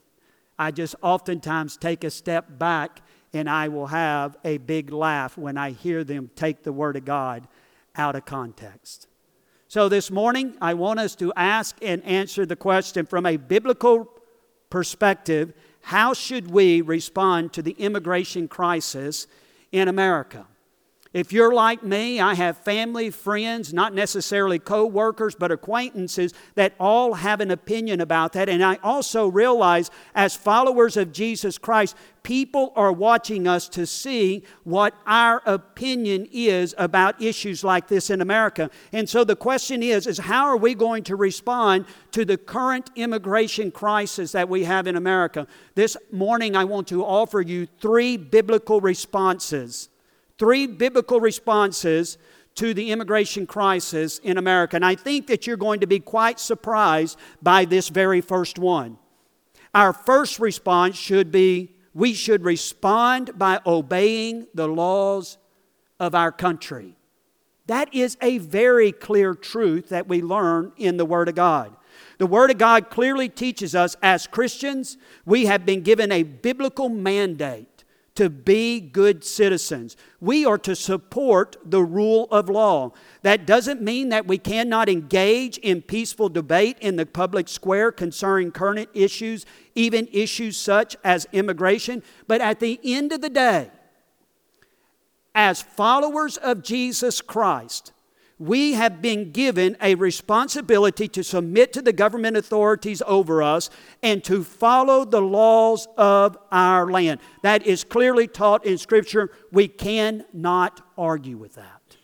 I 0.58 0.72
just 0.72 0.96
oftentimes 1.02 1.78
take 1.78 2.04
a 2.04 2.10
step 2.10 2.58
back 2.58 3.02
and 3.34 3.50
I 3.50 3.68
will 3.68 3.88
have 3.88 4.38
a 4.46 4.58
big 4.58 4.92
laugh 4.92 5.38
when 5.38 5.58
I 5.58 5.72
hear 5.72 6.04
them 6.04 6.30
take 6.36 6.64
the 6.64 6.72
Word 6.72 6.96
of 6.96 7.06
God 7.06 7.48
out 7.96 8.16
of 8.16 8.26
context. 8.26 9.08
So 9.68 9.90
this 9.90 10.10
morning, 10.10 10.56
I 10.62 10.74
want 10.74 11.00
us 11.00 11.16
to 11.16 11.34
ask 11.36 11.76
and 11.82 12.04
answer 12.06 12.46
the 12.46 12.56
question 12.56 13.06
from 13.06 13.26
a 13.26 13.36
biblical 13.36 14.10
perspective, 14.70 15.54
how 15.82 16.14
should 16.14 16.50
we 16.50 16.82
respond 16.82 17.52
to 17.54 17.62
the 17.62 17.72
immigration 17.72 18.48
crisis 18.48 19.28
in 19.72 19.88
America? 19.88 20.48
If 21.16 21.32
you're 21.32 21.54
like 21.54 21.82
me, 21.82 22.20
I 22.20 22.34
have 22.34 22.58
family, 22.58 23.10
friends, 23.10 23.74
not 23.74 23.94
necessarily 23.94 24.60
co 24.60 24.86
workers, 24.86 25.34
but 25.34 25.50
acquaintances 25.50 26.34
that 26.56 26.74
all 26.78 27.14
have 27.14 27.40
an 27.40 27.52
opinion 27.52 28.02
about 28.02 28.34
that. 28.34 28.50
And 28.50 28.62
I 28.62 28.80
also 28.84 29.30
realize, 29.30 29.90
as 30.14 30.36
followers 30.36 30.98
of 30.98 31.14
Jesus 31.14 31.58
Christ, 31.58 31.96
people 32.22 32.74
are 32.76 32.92
watching 32.92 33.48
us 33.48 33.70
to 33.70 33.86
see 33.86 34.44
what 34.66 34.94
our 35.08 35.42
opinion 35.46 36.28
is 36.34 36.76
about 36.78 37.22
issues 37.22 37.64
like 37.64 37.88
this 37.88 38.10
in 38.10 38.20
America. 38.20 38.70
And 38.92 39.08
so 39.08 39.24
the 39.24 39.38
question 39.38 39.82
is, 39.82 40.08
is 40.08 40.18
how 40.18 40.44
are 40.48 40.58
we 40.58 40.76
going 40.76 41.06
to 41.06 41.16
respond 41.16 41.86
to 42.12 42.26
the 42.26 42.38
current 42.38 42.92
immigration 42.98 43.72
crisis 43.72 44.34
that 44.34 44.50
we 44.50 44.66
have 44.66 44.86
in 44.86 44.98
America? 44.98 45.48
This 45.76 45.96
morning, 46.12 46.58
I 46.58 46.66
want 46.66 46.90
to 46.90 47.06
offer 47.06 47.40
you 47.40 47.68
three 47.80 48.18
biblical 48.18 48.82
responses 48.82 49.88
three 50.38 50.68
biblical 50.68 51.20
responses 51.20 52.18
to 52.56 52.74
the 52.74 52.92
immigration 52.92 53.46
crisis 53.46 54.20
in 54.20 54.38
America. 54.38 54.76
And 54.76 54.86
I 54.86 54.96
think 54.96 55.28
that 55.28 55.46
you're 55.46 55.58
going 55.58 55.82
to 55.82 55.88
be 55.88 56.00
quite 56.00 56.40
surprised 56.40 57.20
by 57.42 57.66
this 57.66 57.90
very 57.90 58.22
first 58.22 58.58
one. 58.58 58.98
Our 59.74 59.92
first 59.92 60.40
response 60.40 60.96
should 60.96 61.32
be 61.32 61.76
we 61.94 62.14
should 62.14 62.44
respond 62.44 63.38
by 63.38 63.60
obeying 63.66 64.48
the 64.54 64.68
laws 64.68 65.38
of 66.00 66.16
our 66.16 66.32
country. 66.32 66.96
That 67.68 67.94
is 67.94 68.18
a 68.22 68.38
very 68.38 68.92
clear 68.92 69.34
truth 69.34 69.90
that 69.90 70.08
we 70.08 70.22
learn 70.22 70.72
in 70.78 70.98
the 70.98 71.06
Word 71.06 71.30
of 71.30 71.36
God. 71.36 71.76
The 72.18 72.28
Word 72.28 72.52
of 72.52 72.58
God 72.58 72.90
clearly 72.90 73.28
teaches 73.28 73.76
us 73.76 73.96
as 74.02 74.28
Christians, 74.28 74.98
we 75.26 75.46
have 75.46 75.66
been 75.66 75.82
given 75.82 76.12
a 76.12 76.24
biblical 76.24 76.90
mandate 76.90 77.75
to 78.16 78.30
be 78.30 78.80
good 78.80 79.24
citizens. 79.24 79.98
We 80.22 80.46
are 80.46 80.58
to 80.60 80.76
support 80.76 81.58
the 81.66 81.84
rule 81.84 82.28
of 82.32 82.50
law. 82.50 82.94
That 83.24 83.46
doesn't 83.46 83.82
mean 83.82 84.10
that 84.10 84.26
we 84.26 84.38
cannot 84.38 84.88
engage 84.90 85.58
in 85.58 85.82
peaceful 85.82 86.30
debate 86.30 86.78
in 86.80 86.96
the 86.96 87.06
public 87.06 87.50
square 87.50 87.92
concerning 87.92 88.52
current 88.52 88.90
issues, 88.94 89.46
even 89.76 90.08
issues 90.14 90.58
such 90.58 90.96
as 91.04 91.28
immigration. 91.34 92.04
But 92.28 92.42
at 92.42 92.60
the 92.60 92.80
end 92.84 93.12
of 93.12 93.22
the 93.22 93.30
day, 93.30 93.70
as 95.34 95.62
followers 95.62 96.38
of 96.38 96.64
Jesus 96.64 97.20
Christ, 97.22 97.92
we 98.38 98.74
have 98.74 99.02
been 99.02 99.32
given 99.32 99.78
a 99.82 99.96
responsibility 99.96 101.08
to 101.08 101.24
submit 101.24 101.72
to 101.74 101.82
the 101.82 101.94
government 101.94 102.36
authorities 102.36 103.02
over 103.08 103.42
us 103.42 103.70
and 104.04 104.24
to 104.26 104.44
follow 104.44 105.06
the 105.06 105.22
laws 105.22 105.88
of 105.98 106.38
our 106.52 106.92
land. 106.92 107.22
That 107.44 107.66
is 107.66 107.84
clearly 107.84 108.28
taught 108.28 108.66
in 108.66 108.78
Scripture. 108.78 109.32
We 109.52 109.68
cannot 109.68 110.82
argue 110.98 111.38
with 111.38 111.56
that. 111.56 111.98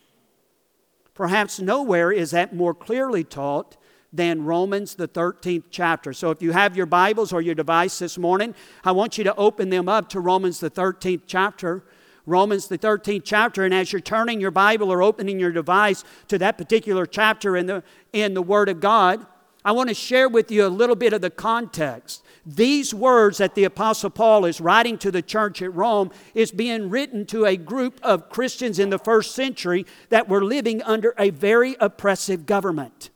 Perhaps 1.13 1.59
nowhere 1.59 2.11
is 2.11 2.31
that 2.31 2.55
more 2.55 2.73
clearly 2.73 3.23
taught 3.25 3.75
than 4.13 4.43
Romans, 4.43 4.95
the 4.95 5.07
13th 5.07 5.65
chapter. 5.69 6.13
So 6.13 6.31
if 6.31 6.41
you 6.41 6.51
have 6.51 6.75
your 6.75 6.85
Bibles 6.85 7.31
or 7.31 7.41
your 7.41 7.55
device 7.55 7.99
this 7.99 8.17
morning, 8.17 8.55
I 8.83 8.91
want 8.91 9.17
you 9.17 9.23
to 9.25 9.35
open 9.35 9.69
them 9.69 9.87
up 9.87 10.09
to 10.09 10.19
Romans, 10.19 10.59
the 10.59 10.69
13th 10.69 11.23
chapter. 11.27 11.83
Romans, 12.25 12.67
the 12.67 12.77
13th 12.77 13.23
chapter. 13.23 13.63
And 13.63 13.73
as 13.73 13.91
you're 13.91 13.99
turning 13.99 14.39
your 14.39 14.51
Bible 14.51 14.91
or 14.91 15.01
opening 15.01 15.39
your 15.39 15.51
device 15.51 16.03
to 16.27 16.37
that 16.39 16.57
particular 16.57 17.05
chapter 17.05 17.57
in 17.57 17.65
the, 17.65 17.83
in 18.13 18.33
the 18.33 18.41
Word 18.41 18.69
of 18.69 18.79
God, 18.79 19.25
I 19.63 19.73
want 19.73 19.89
to 19.89 19.95
share 19.95 20.27
with 20.27 20.51
you 20.51 20.65
a 20.65 20.69
little 20.69 20.95
bit 20.95 21.13
of 21.13 21.21
the 21.21 21.29
context. 21.29 22.23
These 22.45 22.93
words 22.93 23.37
that 23.37 23.53
the 23.53 23.65
Apostle 23.65 24.09
Paul 24.09 24.45
is 24.45 24.59
writing 24.59 24.97
to 24.99 25.11
the 25.11 25.21
church 25.21 25.61
at 25.61 25.73
Rome 25.75 26.09
is 26.33 26.51
being 26.51 26.89
written 26.89 27.27
to 27.27 27.45
a 27.45 27.55
group 27.55 27.99
of 28.01 28.29
Christians 28.29 28.79
in 28.79 28.89
the 28.89 28.97
first 28.97 29.35
century 29.35 29.85
that 30.09 30.27
were 30.27 30.43
living 30.43 30.81
under 30.81 31.13
a 31.19 31.29
very 31.29 31.75
oppressive 31.79 32.47
government. 32.47 33.11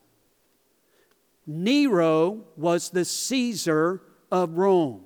Nero 1.47 2.43
was 2.55 2.91
the 2.91 3.05
Caesar 3.05 4.01
of 4.31 4.57
Rome, 4.57 5.01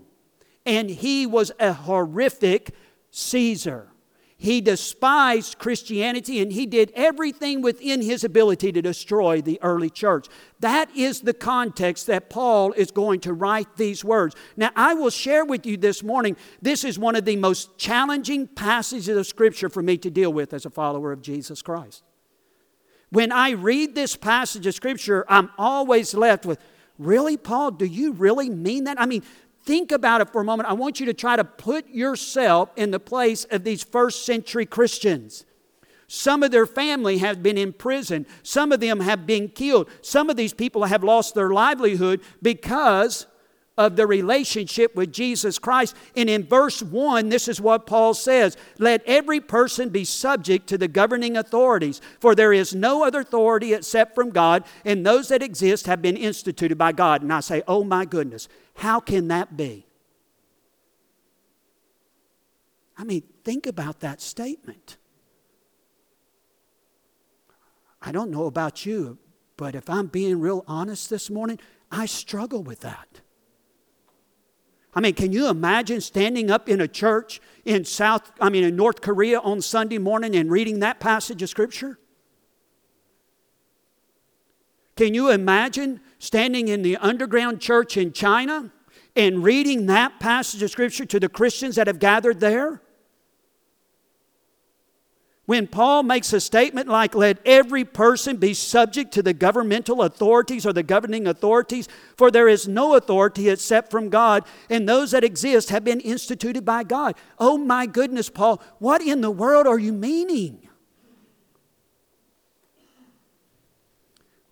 and 0.65 0.89
he 0.89 1.25
was 1.25 1.51
a 1.59 1.71
horrific 1.71 2.73
Caesar. 3.11 3.89
He 4.41 4.61
despised 4.61 5.59
Christianity 5.59 6.41
and 6.41 6.49
he 6.49 6.65
did 6.65 6.93
everything 6.95 7.61
within 7.61 8.01
his 8.01 8.23
ability 8.23 8.71
to 8.71 8.81
destroy 8.81 9.41
the 9.41 9.59
early 9.61 9.89
church. 9.89 10.27
That 10.61 10.89
is 10.95 11.19
the 11.19 11.33
context 11.33 12.07
that 12.07 12.29
Paul 12.29 12.71
is 12.71 12.89
going 12.89 13.19
to 13.21 13.33
write 13.33 13.75
these 13.75 14.01
words. 14.01 14.37
Now, 14.55 14.71
I 14.77 14.93
will 14.93 15.09
share 15.09 15.43
with 15.43 15.65
you 15.65 15.75
this 15.75 16.03
morning, 16.03 16.37
this 16.61 16.85
is 16.85 16.97
one 16.97 17.17
of 17.17 17.25
the 17.25 17.35
most 17.35 17.77
challenging 17.77 18.47
passages 18.47 19.09
of 19.09 19.27
Scripture 19.27 19.67
for 19.67 19.83
me 19.83 19.97
to 19.97 20.09
deal 20.09 20.31
with 20.31 20.53
as 20.53 20.65
a 20.65 20.69
follower 20.69 21.11
of 21.11 21.21
Jesus 21.21 21.61
Christ. 21.61 22.01
When 23.09 23.33
I 23.33 23.51
read 23.51 23.93
this 23.93 24.15
passage 24.15 24.65
of 24.65 24.73
Scripture, 24.73 25.25
I'm 25.27 25.49
always 25.57 26.13
left 26.13 26.45
with, 26.45 26.59
Really, 26.99 27.37
Paul, 27.37 27.71
do 27.71 27.85
you 27.85 28.11
really 28.11 28.49
mean 28.49 28.83
that? 28.83 28.99
I 28.99 29.05
mean, 29.05 29.23
think 29.69 29.91
about 29.91 30.19
it 30.19 30.31
for 30.31 30.41
a 30.41 30.43
moment. 30.43 30.67
I 30.67 30.73
want 30.73 30.99
you 30.99 31.05
to 31.05 31.13
try 31.13 31.35
to 31.35 31.43
put 31.43 31.87
yourself 31.89 32.71
in 32.75 32.89
the 32.89 32.99
place 32.99 33.45
of 33.51 33.63
these 33.63 33.83
first 33.83 34.25
century 34.25 34.65
Christians. 34.65 35.45
Some 36.07 36.41
of 36.41 36.49
their 36.49 36.65
family 36.65 37.19
have 37.19 37.43
been 37.43 37.55
in 37.55 37.73
prison. 37.73 38.25
Some 38.41 38.71
of 38.71 38.79
them 38.79 38.99
have 38.99 39.27
been 39.27 39.47
killed. 39.47 39.87
Some 40.01 40.27
of 40.31 40.37
these 40.37 40.55
people 40.55 40.85
have 40.85 41.03
lost 41.03 41.35
their 41.35 41.51
livelihood 41.51 42.21
because 42.41 43.27
of 43.79 43.95
the 43.95 44.05
relationship 44.05 44.93
with 44.93 45.13
Jesus 45.13 45.57
Christ. 45.57 45.95
And 46.13 46.29
in 46.29 46.45
verse 46.45 46.83
1, 46.83 47.29
this 47.29 47.47
is 47.47 47.61
what 47.61 47.85
Paul 47.85 48.13
says 48.13 48.57
Let 48.77 49.01
every 49.05 49.39
person 49.39 49.87
be 49.87 50.03
subject 50.03 50.67
to 50.67 50.77
the 50.77 50.89
governing 50.89 51.37
authorities, 51.37 52.01
for 52.19 52.35
there 52.35 52.51
is 52.51 52.75
no 52.75 53.05
other 53.05 53.21
authority 53.21 53.73
except 53.73 54.13
from 54.13 54.31
God, 54.31 54.65
and 54.83 55.05
those 55.05 55.29
that 55.29 55.41
exist 55.41 55.87
have 55.87 56.01
been 56.01 56.17
instituted 56.17 56.77
by 56.77 56.91
God. 56.91 57.21
And 57.21 57.31
I 57.31 57.39
say, 57.39 57.63
Oh 57.67 57.85
my 57.85 58.03
goodness, 58.03 58.49
how 58.75 58.99
can 58.99 59.29
that 59.29 59.55
be? 59.55 59.85
I 62.97 63.05
mean, 63.05 63.23
think 63.45 63.65
about 63.65 64.01
that 64.01 64.19
statement. 64.19 64.97
I 68.01 68.11
don't 68.11 68.29
know 68.29 68.45
about 68.45 68.85
you, 68.85 69.19
but 69.55 69.73
if 69.73 69.89
I'm 69.89 70.07
being 70.07 70.41
real 70.41 70.65
honest 70.67 71.09
this 71.09 71.29
morning, 71.29 71.59
I 71.89 72.07
struggle 72.07 72.61
with 72.61 72.81
that. 72.81 73.21
I 74.93 75.01
mean, 75.01 75.13
can 75.13 75.31
you 75.31 75.49
imagine 75.49 76.01
standing 76.01 76.49
up 76.49 76.67
in 76.67 76.81
a 76.81 76.87
church 76.87 77.41
in 77.63 77.85
South, 77.85 78.31
I 78.41 78.49
mean, 78.49 78.63
in 78.63 78.75
North 78.75 79.01
Korea 79.01 79.39
on 79.39 79.61
Sunday 79.61 79.99
morning 79.99 80.35
and 80.35 80.49
reading 80.49 80.79
that 80.79 80.99
passage 80.99 81.41
of 81.43 81.49
Scripture? 81.49 81.99
Can 84.95 85.13
you 85.13 85.29
imagine 85.29 86.01
standing 86.17 86.67
in 86.67 86.81
the 86.81 86.97
underground 86.97 87.61
church 87.61 87.95
in 87.95 88.11
China 88.11 88.71
and 89.15 89.43
reading 89.43 89.85
that 89.85 90.19
passage 90.19 90.61
of 90.61 90.71
Scripture 90.71 91.05
to 91.05 91.19
the 91.19 91.29
Christians 91.29 91.75
that 91.75 91.87
have 91.87 91.99
gathered 91.99 92.39
there? 92.39 92.81
When 95.49 95.65
Paul 95.65 96.03
makes 96.03 96.31
a 96.31 96.39
statement 96.39 96.87
like, 96.89 97.15
let 97.15 97.39
every 97.43 97.83
person 97.83 98.37
be 98.37 98.53
subject 98.53 99.11
to 99.13 99.23
the 99.23 99.33
governmental 99.33 100.03
authorities 100.03 100.63
or 100.63 100.73
the 100.73 100.83
governing 100.83 101.25
authorities, 101.25 101.87
for 102.15 102.29
there 102.29 102.47
is 102.47 102.67
no 102.67 102.93
authority 102.93 103.49
except 103.49 103.89
from 103.89 104.09
God, 104.09 104.45
and 104.69 104.87
those 104.87 105.09
that 105.09 105.23
exist 105.23 105.71
have 105.71 105.83
been 105.83 106.01
instituted 106.01 106.65
by 106.65 106.83
God. 106.83 107.15
Oh 107.39 107.57
my 107.57 107.87
goodness, 107.87 108.29
Paul, 108.29 108.61
what 108.77 109.01
in 109.01 109.21
the 109.21 109.31
world 109.31 109.65
are 109.65 109.79
you 109.79 109.91
meaning? 109.91 110.69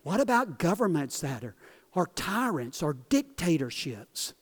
What 0.02 0.20
about 0.20 0.58
governments 0.58 1.22
that 1.22 1.44
are, 1.44 1.56
are 1.94 2.08
tyrants 2.16 2.82
or 2.82 2.94
dictatorships? 2.94 4.34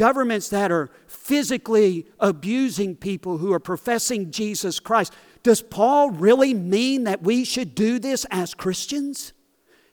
Governments 0.00 0.48
that 0.48 0.72
are 0.72 0.88
physically 1.06 2.06
abusing 2.18 2.96
people 2.96 3.36
who 3.36 3.52
are 3.52 3.60
professing 3.60 4.30
Jesus 4.30 4.80
Christ. 4.80 5.12
Does 5.42 5.60
Paul 5.60 6.10
really 6.10 6.54
mean 6.54 7.04
that 7.04 7.22
we 7.22 7.44
should 7.44 7.74
do 7.74 7.98
this 7.98 8.24
as 8.30 8.54
Christians? 8.54 9.34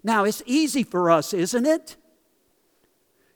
Now, 0.06 0.24
it's 0.24 0.42
easy 0.46 0.84
for 0.84 1.12
us, 1.12 1.34
isn't 1.34 1.66
it? 1.66 1.98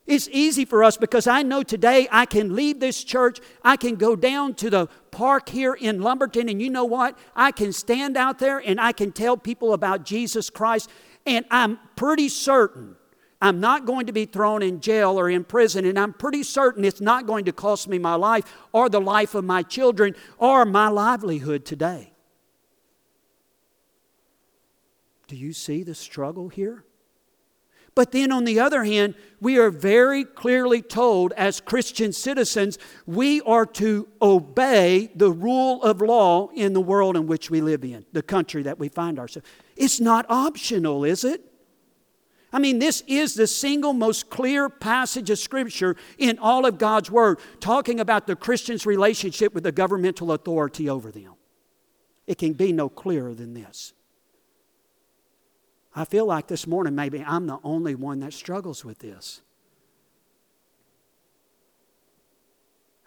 It's 0.08 0.30
easy 0.32 0.64
for 0.64 0.82
us 0.82 0.96
because 0.96 1.28
I 1.28 1.44
know 1.44 1.62
today 1.62 2.08
I 2.10 2.26
can 2.26 2.56
leave 2.56 2.80
this 2.80 3.04
church, 3.04 3.40
I 3.66 3.76
can 3.76 3.96
go 3.96 4.16
down 4.16 4.54
to 4.56 4.70
the 4.70 4.88
park 5.12 5.50
here 5.50 5.74
in 5.74 6.02
Lumberton, 6.02 6.48
and 6.48 6.62
you 6.62 6.70
know 6.70 6.86
what? 6.86 7.20
I 7.36 7.52
can 7.52 7.74
stand 7.74 8.16
out 8.16 8.40
there 8.40 8.60
and 8.60 8.80
I 8.80 8.94
can 8.94 9.12
tell 9.12 9.36
people 9.36 9.74
about 9.74 10.06
Jesus 10.06 10.50
Christ, 10.50 10.90
and 11.26 11.44
I'm 11.52 11.80
pretty 11.98 12.30
certain 12.30 12.96
I'm 13.42 13.60
not 13.60 13.86
going 13.86 14.06
to 14.06 14.14
be 14.14 14.26
thrown 14.26 14.62
in 14.62 14.82
jail 14.82 15.20
or 15.20 15.30
in 15.30 15.44
prison, 15.44 15.86
and 15.86 15.98
I'm 15.98 16.14
pretty 16.14 16.44
certain 16.44 16.86
it's 16.86 17.02
not 17.02 17.26
going 17.26 17.46
to 17.46 17.52
cost 17.52 17.88
me 17.88 17.98
my 17.98 18.16
life 18.16 18.44
or 18.72 18.88
the 18.88 19.02
life 19.02 19.34
of 19.34 19.44
my 19.44 19.64
children 19.64 20.16
or 20.38 20.64
my 20.64 20.90
livelihood 20.90 21.66
today. 21.66 22.14
Do 25.28 25.36
you 25.36 25.54
see 25.54 25.84
the 25.84 25.96
struggle 25.96 26.50
here? 26.50 26.84
But 27.94 28.12
then 28.12 28.32
on 28.32 28.46
the 28.46 28.60
other 28.60 28.84
hand, 28.84 29.16
we 29.42 29.58
are 29.58 29.70
very 29.70 30.24
clearly 30.24 30.82
told 30.82 31.34
as 31.34 31.60
Christian 31.60 32.14
citizens, 32.14 32.78
we 33.06 33.42
are 33.42 33.66
to 33.66 34.08
obey 34.22 35.12
the 35.16 35.32
rule 35.32 35.84
of 35.84 36.02
law 36.02 36.50
in 36.54 36.74
the 36.74 36.80
world 36.80 37.18
in 37.18 37.28
which 37.28 37.50
we 37.50 37.60
live 37.60 37.84
in, 37.84 38.06
the 38.14 38.22
country 38.22 38.64
that 38.64 38.80
we 38.80 38.88
find 38.88 39.20
ourselves. 39.20 39.48
It's 39.76 40.00
not 40.00 40.26
optional, 40.30 41.04
is 41.04 41.24
it? 41.24 41.51
I 42.54 42.60
mean, 42.60 42.80
this 42.80 43.02
is 43.08 43.36
the 43.36 43.48
single 43.48 43.94
most 43.94 44.30
clear 44.30 44.70
passage 44.70 45.30
of 45.30 45.40
Scripture 45.40 45.96
in 46.18 46.38
all 46.38 46.66
of 46.66 46.78
God's 46.78 47.10
Word, 47.10 47.40
talking 47.60 48.00
about 48.00 48.28
the 48.28 48.36
Christian's 48.36 48.86
relationship 48.86 49.54
with 49.54 49.64
the 49.64 49.72
governmental 49.72 50.34
authority 50.34 50.90
over 50.90 51.12
them. 51.12 51.36
It 52.28 52.38
can 52.38 52.54
be 52.54 52.74
no 52.74 52.90
clearer 52.90 53.34
than 53.34 53.54
this. 53.54 53.94
I 55.96 56.06
feel 56.06 56.26
like 56.26 56.48
this 56.48 56.68
morning 56.68 56.96
maybe 56.96 57.24
I'm 57.26 57.48
the 57.48 57.60
only 57.64 57.96
one 57.96 58.20
that 58.20 58.34
struggles 58.34 58.84
with 58.84 59.00
this. 59.00 59.42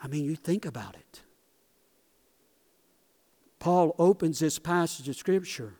I 0.03 0.07
mean, 0.07 0.25
you 0.25 0.37
think 0.37 0.67
about 0.67 0.95
it. 0.95 1.23
Paul 3.59 3.95
opens 3.99 4.39
this 4.39 4.59
passage 4.59 5.09
of 5.09 5.17
Scripture 5.17 5.75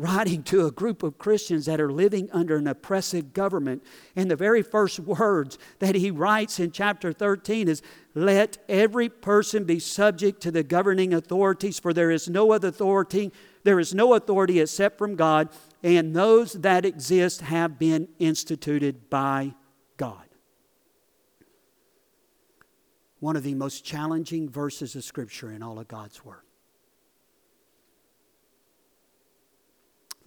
writing 0.00 0.42
to 0.42 0.64
a 0.64 0.70
group 0.70 1.02
of 1.02 1.18
Christians 1.18 1.66
that 1.66 1.78
are 1.78 1.92
living 1.92 2.30
under 2.32 2.56
an 2.56 2.66
oppressive 2.66 3.34
government. 3.34 3.84
And 4.16 4.30
the 4.30 4.36
very 4.36 4.62
first 4.62 4.98
words 4.98 5.58
that 5.78 5.94
he 5.94 6.10
writes 6.10 6.58
in 6.58 6.72
chapter 6.72 7.12
13 7.12 7.68
is 7.68 7.82
Let 8.14 8.56
every 8.66 9.10
person 9.10 9.64
be 9.64 9.78
subject 9.78 10.40
to 10.42 10.50
the 10.50 10.62
governing 10.62 11.12
authorities, 11.12 11.78
for 11.78 11.92
there 11.92 12.10
is 12.10 12.30
no 12.30 12.52
other 12.52 12.68
authority, 12.68 13.30
there 13.62 13.78
is 13.78 13.92
no 13.92 14.14
authority 14.14 14.58
except 14.58 14.96
from 14.96 15.16
God, 15.16 15.50
and 15.82 16.16
those 16.16 16.54
that 16.54 16.86
exist 16.86 17.42
have 17.42 17.78
been 17.78 18.08
instituted 18.18 19.10
by 19.10 19.54
God. 19.98 20.24
One 23.18 23.36
of 23.36 23.42
the 23.42 23.54
most 23.54 23.84
challenging 23.84 24.48
verses 24.48 24.96
of 24.96 25.04
Scripture 25.04 25.52
in 25.52 25.62
all 25.62 25.78
of 25.78 25.88
God's 25.88 26.24
Word. 26.24 26.40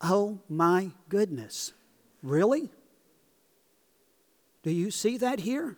Oh 0.00 0.40
my 0.48 0.90
goodness. 1.08 1.72
Really? 2.22 2.70
Do 4.62 4.70
you 4.70 4.90
see 4.90 5.16
that 5.18 5.40
here? 5.40 5.76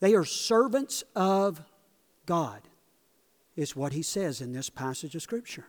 They 0.00 0.14
are 0.14 0.24
servants 0.24 1.04
of 1.14 1.62
God, 2.26 2.62
is 3.54 3.76
what 3.76 3.92
he 3.92 4.02
says 4.02 4.40
in 4.40 4.52
this 4.52 4.70
passage 4.70 5.14
of 5.14 5.22
Scripture. 5.22 5.66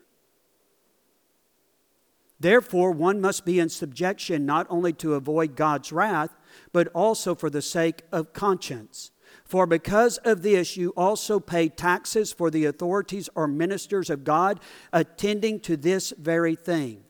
Therefore, 2.39 2.91
one 2.91 3.21
must 3.21 3.45
be 3.45 3.59
in 3.59 3.69
subjection 3.69 4.45
not 4.47 4.65
only 4.69 4.93
to 4.93 5.13
avoid 5.13 5.55
God's 5.55 5.91
wrath, 5.91 6.35
but 6.71 6.87
also 6.87 7.35
for 7.35 7.51
the 7.51 7.61
sake 7.61 8.01
of 8.11 8.33
conscience. 8.33 9.10
For 9.45 9.65
because 9.65 10.17
of 10.19 10.41
this, 10.41 10.77
you 10.77 10.89
also 10.91 11.39
pay 11.39 11.69
taxes 11.69 12.31
for 12.31 12.49
the 12.49 12.65
authorities 12.65 13.29
or 13.35 13.47
ministers 13.47 14.09
of 14.09 14.23
God 14.23 14.59
attending 14.93 15.59
to 15.61 15.75
this 15.75 16.13
very 16.17 16.55
thing. 16.55 17.03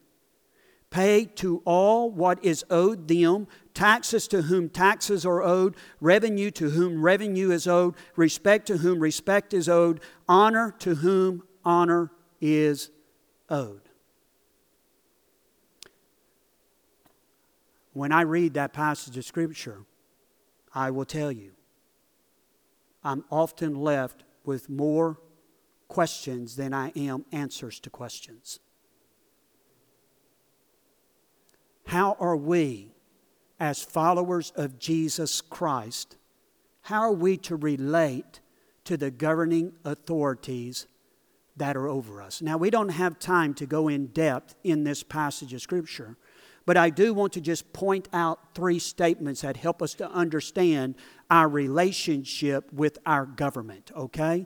Pay 0.89 1.23
to 1.25 1.61
all 1.63 2.11
what 2.11 2.43
is 2.43 2.65
owed 2.69 3.07
them, 3.07 3.47
taxes 3.73 4.27
to 4.27 4.41
whom 4.41 4.69
taxes 4.69 5.25
are 5.25 5.41
owed, 5.41 5.75
revenue 6.01 6.51
to 6.51 6.71
whom 6.71 7.01
revenue 7.01 7.49
is 7.49 7.65
owed, 7.65 7.95
respect 8.17 8.67
to 8.67 8.77
whom 8.77 8.99
respect 8.99 9.53
is 9.53 9.69
owed, 9.69 10.01
honor 10.27 10.75
to 10.79 10.95
whom 10.95 11.43
honor 11.63 12.11
is 12.41 12.89
owed. 13.49 13.87
When 17.93 18.11
I 18.11 18.21
read 18.21 18.55
that 18.55 18.73
passage 18.73 19.17
of 19.17 19.25
Scripture, 19.25 19.85
I 20.73 20.91
will 20.91 21.05
tell 21.05 21.31
you 21.31 21.51
I'm 23.03 23.23
often 23.31 23.75
left 23.75 24.23
with 24.45 24.69
more 24.69 25.19
questions 25.87 26.55
than 26.55 26.73
I 26.73 26.89
am 26.95 27.25
answers 27.31 27.79
to 27.81 27.89
questions. 27.89 28.59
How 31.87 32.15
are 32.19 32.37
we, 32.37 32.93
as 33.59 33.83
followers 33.83 34.53
of 34.55 34.79
Jesus 34.79 35.41
Christ, 35.41 36.15
how 36.83 37.01
are 37.01 37.11
we 37.11 37.37
to 37.37 37.55
relate 37.55 38.39
to 38.85 38.97
the 38.97 39.11
governing 39.11 39.73
authorities 39.83 40.87
that 41.57 41.75
are 41.75 41.87
over 41.87 42.21
us? 42.21 42.41
Now, 42.41 42.57
we 42.57 42.69
don't 42.69 42.89
have 42.89 43.19
time 43.19 43.53
to 43.55 43.65
go 43.65 43.87
in 43.87 44.07
depth 44.07 44.55
in 44.63 44.83
this 44.83 45.03
passage 45.03 45.53
of 45.53 45.61
Scripture, 45.61 46.15
but 46.65 46.77
I 46.77 46.89
do 46.89 47.13
want 47.13 47.33
to 47.33 47.41
just 47.41 47.73
point 47.73 48.07
out 48.13 48.53
three 48.53 48.79
statements 48.79 49.41
that 49.41 49.57
help 49.57 49.81
us 49.81 49.93
to 49.95 50.09
understand 50.09 50.95
our 51.29 51.47
relationship 51.49 52.71
with 52.71 52.97
our 53.05 53.25
government, 53.25 53.91
okay? 53.95 54.45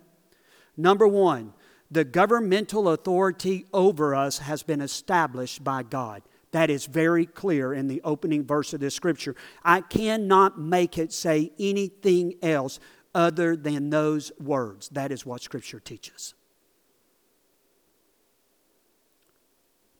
Number 0.77 1.07
one, 1.07 1.53
the 1.91 2.03
governmental 2.03 2.89
authority 2.89 3.65
over 3.73 4.15
us 4.15 4.39
has 4.39 4.63
been 4.63 4.81
established 4.81 5.63
by 5.63 5.83
God. 5.83 6.23
That 6.51 6.69
is 6.69 6.85
very 6.85 7.25
clear 7.25 7.73
in 7.73 7.87
the 7.87 8.01
opening 8.03 8.45
verse 8.45 8.73
of 8.73 8.79
this 8.79 8.95
scripture. 8.95 9.35
I 9.63 9.81
cannot 9.81 10.59
make 10.59 10.97
it 10.97 11.11
say 11.11 11.51
anything 11.59 12.35
else 12.41 12.79
other 13.13 13.55
than 13.55 13.89
those 13.89 14.31
words. 14.39 14.89
That 14.89 15.11
is 15.11 15.25
what 15.25 15.41
scripture 15.41 15.79
teaches. 15.79 16.33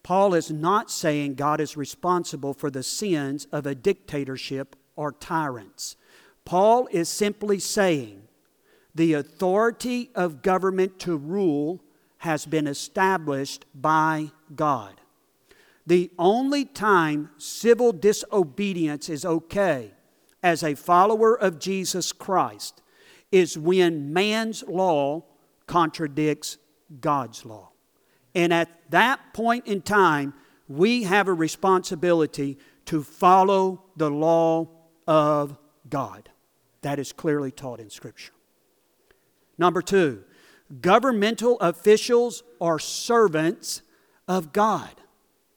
Paul 0.05 0.35
is 0.35 0.51
not 0.51 0.91
saying 0.91 1.33
God 1.33 1.59
is 1.59 1.75
responsible 1.75 2.53
for 2.53 2.69
the 2.69 2.83
sins 2.83 3.47
of 3.51 3.65
a 3.65 3.73
dictatorship 3.73 4.75
or 4.95 5.11
tyrants. 5.11 5.95
Paul 6.45 6.87
is 6.91 7.09
simply 7.09 7.57
saying 7.57 8.21
the 8.93 9.13
authority 9.13 10.11
of 10.13 10.43
government 10.43 10.99
to 10.99 11.17
rule 11.17 11.81
has 12.19 12.45
been 12.45 12.67
established 12.67 13.65
by 13.73 14.29
God. 14.55 15.01
The 15.87 16.11
only 16.19 16.65
time 16.65 17.31
civil 17.39 17.91
disobedience 17.91 19.09
is 19.09 19.25
okay 19.25 19.89
as 20.43 20.61
a 20.61 20.75
follower 20.75 21.33
of 21.33 21.57
Jesus 21.57 22.11
Christ 22.11 22.83
is 23.31 23.57
when 23.57 24.13
man's 24.13 24.63
law 24.67 25.23
contradicts 25.65 26.59
God's 27.01 27.43
law. 27.43 27.71
And 28.35 28.53
at 28.53 28.69
that 28.91 29.33
point 29.33 29.65
in 29.65 29.81
time, 29.81 30.33
we 30.67 31.03
have 31.03 31.27
a 31.27 31.33
responsibility 31.33 32.59
to 32.85 33.01
follow 33.01 33.83
the 33.95 34.11
law 34.11 34.67
of 35.07 35.57
God. 35.89 36.29
That 36.81 36.99
is 36.99 37.13
clearly 37.13 37.51
taught 37.51 37.79
in 37.79 37.89
Scripture. 37.89 38.33
Number 39.57 39.81
two, 39.81 40.23
governmental 40.81 41.57
officials 41.59 42.43
are 42.59 42.77
servants 42.77 43.81
of 44.27 44.51
God. 44.51 44.89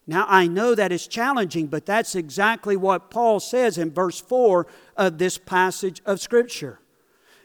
Now, 0.06 0.24
I 0.28 0.46
know 0.46 0.74
that 0.74 0.92
is 0.92 1.06
challenging, 1.06 1.66
but 1.66 1.84
that's 1.84 2.14
exactly 2.14 2.76
what 2.76 3.10
Paul 3.10 3.40
says 3.40 3.76
in 3.76 3.90
verse 3.90 4.20
4 4.20 4.66
of 4.96 5.18
this 5.18 5.36
passage 5.36 6.00
of 6.06 6.20
Scripture. 6.20 6.80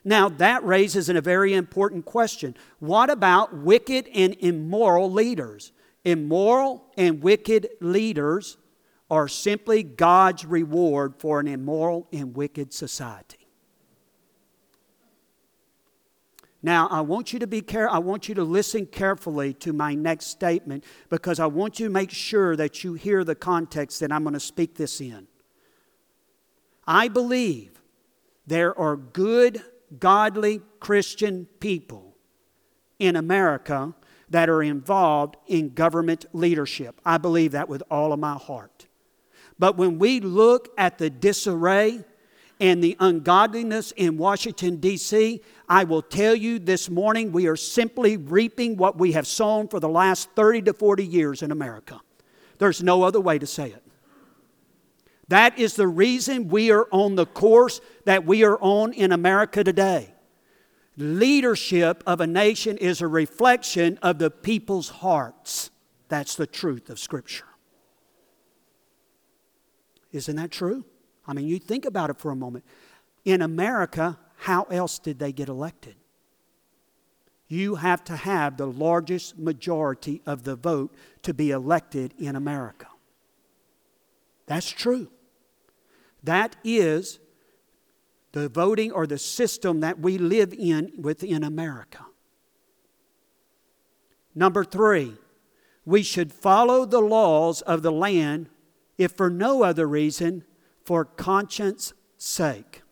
Now, 0.05 0.27
that 0.29 0.63
raises 0.65 1.07
a 1.07 1.21
very 1.21 1.53
important 1.53 2.05
question. 2.05 2.55
What 2.79 3.09
about 3.09 3.55
wicked 3.55 4.09
and 4.13 4.35
immoral 4.39 5.11
leaders? 5.11 5.71
Immoral 6.03 6.83
and 6.97 7.23
wicked 7.23 7.69
leaders 7.79 8.57
are 9.09 9.27
simply 9.27 9.83
God's 9.83 10.43
reward 10.43 11.15
for 11.19 11.39
an 11.39 11.47
immoral 11.47 12.07
and 12.11 12.35
wicked 12.35 12.73
society. 12.73 13.37
Now, 16.61 16.87
I 16.87 17.01
want 17.01 17.33
you 17.33 17.39
to 17.39 17.47
be 17.47 17.61
care- 17.61 17.89
I 17.89 17.99
want 17.99 18.29
you 18.29 18.35
to 18.35 18.43
listen 18.43 18.85
carefully 18.85 19.53
to 19.55 19.73
my 19.73 19.95
next 19.95 20.27
statement 20.27 20.85
because 21.09 21.39
I 21.39 21.45
want 21.45 21.79
you 21.79 21.87
to 21.87 21.93
make 21.93 22.09
sure 22.09 22.55
that 22.55 22.83
you 22.83 22.93
hear 22.93 23.23
the 23.23 23.35
context 23.35 23.99
that 23.99 24.11
I'm 24.11 24.23
going 24.23 24.33
to 24.33 24.39
speak 24.39 24.75
this 24.75 25.01
in. 25.01 25.27
I 26.87 27.09
believe 27.09 27.81
there 28.47 28.77
are 28.77 28.95
good 28.95 29.61
godly 29.99 30.62
Christian 30.79 31.47
people 31.60 32.15
in 32.99 33.15
America 33.15 33.93
that 34.29 34.49
are 34.49 34.63
involved 34.63 35.38
in 35.47 35.73
government 35.73 36.25
leadership. 36.34 36.99
I 37.06 37.17
believe 37.17 37.51
that 37.51 37.69
with 37.69 37.84
all 37.91 38.13
of 38.13 38.19
my 38.19 38.34
heart. 38.34 38.88
But 39.60 39.77
when 39.77 39.99
we 39.99 40.19
look 40.19 40.73
at 40.77 40.97
the 40.97 41.10
disarray 41.10 42.03
and 42.60 42.84
the 42.84 42.97
ungodliness 42.99 43.91
in 43.91 44.17
Washington, 44.17 44.77
D.C., 44.77 45.41
I 45.69 45.84
will 45.84 46.01
tell 46.01 46.36
you 46.36 46.60
this 46.60 46.89
morning 46.89 47.32
we 47.32 47.47
are 47.47 47.56
simply 47.56 48.17
reaping 48.17 48.77
what 48.77 48.97
we 48.97 49.12
have 49.12 49.27
sown 49.27 49.67
for 49.67 49.79
the 49.79 49.89
last 49.89 50.29
30 50.36 50.63
to 50.63 50.73
40 50.73 51.06
years 51.06 51.43
in 51.43 51.51
America. 51.51 52.01
There's 52.58 52.82
no 52.82 53.03
other 53.03 53.19
way 53.19 53.38
to 53.38 53.47
say 53.47 53.69
it. 53.69 53.83
That 55.29 55.57
is 55.57 55.75
the 55.75 55.88
reason 55.88 56.49
we 56.49 56.71
are 56.71 56.88
on 56.91 57.15
the 57.15 57.25
course 57.25 57.81
that 58.05 58.25
we 58.25 58.43
are 58.43 58.57
on 58.59 58.93
in 58.93 59.12
America 59.12 59.63
today. 59.63 60.13
Leadership 60.97 62.03
of 62.05 62.21
a 62.21 62.27
nation 62.27 62.77
is 62.77 63.01
a 63.01 63.07
reflection 63.07 63.97
of 64.01 64.19
the 64.19 64.29
people's 64.29 64.89
hearts. 64.89 65.71
That's 66.09 66.36
the 66.36 66.45
truth 66.45 66.89
of 66.89 66.99
Scripture. 66.99 67.47
Isn't 70.12 70.36
that 70.36 70.51
true? 70.51 70.86
I 71.25 71.33
mean, 71.33 71.47
you 71.47 71.57
think 71.57 71.86
about 71.86 72.09
it 72.09 72.17
for 72.17 72.29
a 72.29 72.36
moment. 72.36 72.65
In 73.25 73.41
America, 73.41 74.19
how 74.38 74.63
else 74.63 74.99
did 74.99 75.17
they 75.17 75.31
get 75.31 75.49
elected? 75.49 75.95
You 77.47 77.75
have 77.75 78.03
to 78.05 78.15
have 78.15 78.57
the 78.57 78.67
largest 78.67 79.39
majority 79.39 80.21
of 80.25 80.43
the 80.43 80.55
vote 80.55 80.93
to 81.23 81.33
be 81.33 81.51
elected 81.51 82.13
in 82.19 82.36
America. 82.36 82.88
That's 84.53 84.69
true. 84.69 85.07
That 86.21 86.55
is 86.63 87.17
the 88.33 88.49
voting 88.49 88.91
or 88.91 89.07
the 89.07 89.17
system 89.17 89.79
that 89.79 89.97
we 89.97 90.19
live 90.19 90.53
in 90.53 90.91
within 90.99 91.43
America. 91.43 92.05
Number 94.35 94.63
three, 94.63 95.15
we 95.85 96.03
should 96.03 96.31
follow 96.31 96.85
the 96.85 97.01
laws 97.01 97.63
of 97.63 97.81
the 97.81 97.91
land 97.91 98.47
if 98.95 99.13
for 99.13 99.27
no 99.27 99.63
other 99.63 99.87
reason, 99.87 100.43
for 100.85 101.03
conscience 101.03 101.93
sake. 102.19 102.83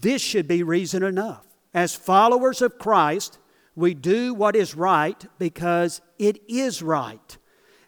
This 0.00 0.20
should 0.20 0.48
be 0.48 0.64
reason 0.64 1.04
enough. 1.04 1.46
As 1.72 1.94
followers 1.94 2.60
of 2.60 2.76
Christ, 2.76 3.38
we 3.76 3.94
do 3.94 4.34
what 4.34 4.56
is 4.56 4.74
right 4.74 5.24
because 5.38 6.00
it 6.18 6.42
is 6.48 6.82
right. 6.82 7.38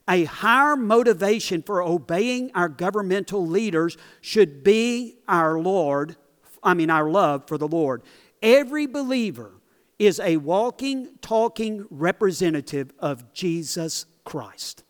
A 0.09 0.25
higher 0.25 0.75
motivation 0.75 1.63
for 1.63 1.83
obeying 1.83 2.51
our 2.55 2.69
governmental 2.69 3.47
leaders 3.47 3.97
should 4.23 4.65
be 4.65 5.17
our 5.29 5.61
Lord, 5.61 6.17
I 6.63 6.75
mean, 6.75 6.89
our 6.89 7.11
love 7.11 7.47
for 7.47 7.59
the 7.59 7.69
Lord. 7.69 8.03
Every 8.43 8.87
believer 8.87 9.53
is 9.99 10.19
a 10.21 10.39
walking, 10.39 11.11
talking 11.21 11.87
representative 11.91 12.93
of 12.99 13.33
Jesus 13.33 14.07
Christ. 14.25 14.85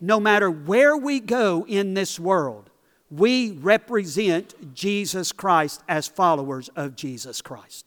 No 0.00 0.18
matter 0.18 0.50
where 0.50 0.96
we 0.96 1.20
go 1.20 1.64
in 1.68 1.94
this 1.94 2.18
world, 2.18 2.70
we 3.10 3.52
represent 3.52 4.74
Jesus 4.74 5.32
Christ 5.32 5.82
as 5.88 6.08
followers 6.08 6.68
of 6.74 6.96
Jesus 6.96 7.40
Christ. 7.40 7.85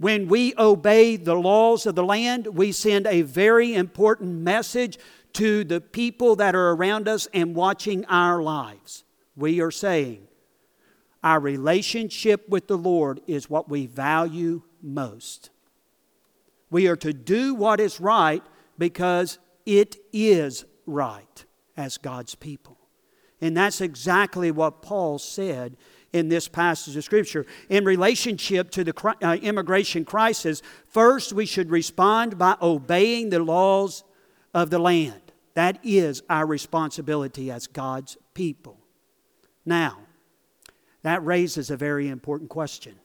When 0.00 0.28
we 0.28 0.54
obey 0.56 1.16
the 1.16 1.34
laws 1.34 1.84
of 1.84 1.94
the 1.94 2.02
land, 2.02 2.46
we 2.46 2.72
send 2.72 3.06
a 3.06 3.20
very 3.20 3.74
important 3.74 4.40
message 4.40 4.98
to 5.34 5.62
the 5.62 5.82
people 5.82 6.36
that 6.36 6.54
are 6.54 6.70
around 6.70 7.06
us 7.06 7.28
and 7.34 7.54
watching 7.54 8.06
our 8.06 8.42
lives. 8.42 9.04
We 9.36 9.60
are 9.60 9.70
saying, 9.70 10.26
our 11.22 11.38
relationship 11.38 12.48
with 12.48 12.66
the 12.66 12.78
Lord 12.78 13.20
is 13.26 13.50
what 13.50 13.68
we 13.68 13.84
value 13.84 14.62
most. 14.80 15.50
We 16.70 16.88
are 16.88 16.96
to 16.96 17.12
do 17.12 17.54
what 17.54 17.78
is 17.78 18.00
right 18.00 18.42
because 18.78 19.38
it 19.66 19.96
is 20.14 20.64
right 20.86 21.44
as 21.76 21.98
God's 21.98 22.34
people. 22.34 22.78
And 23.38 23.54
that's 23.54 23.82
exactly 23.82 24.50
what 24.50 24.80
Paul 24.80 25.18
said 25.18 25.76
in 26.12 26.28
this 26.28 26.48
passage 26.48 26.96
of 26.96 27.04
Scripture. 27.04 27.46
In 27.68 27.84
relationship 27.84 28.70
to 28.72 28.84
the 28.84 29.16
uh, 29.22 29.36
immigration 29.36 30.04
crisis, 30.04 30.62
first 30.86 31.32
we 31.32 31.46
should 31.46 31.70
respond 31.70 32.38
by 32.38 32.56
obeying 32.60 33.30
the 33.30 33.38
laws 33.38 34.04
of 34.52 34.70
the 34.70 34.78
land. 34.78 35.20
That 35.54 35.78
is 35.82 36.22
our 36.28 36.46
responsibility 36.46 37.50
as 37.50 37.66
God's 37.66 38.16
people. 38.34 38.78
Now, 39.64 39.98
that 41.02 41.24
raises 41.24 41.70
a 41.70 41.76
very 41.76 42.08
important 42.08 42.50
question. 42.50 42.96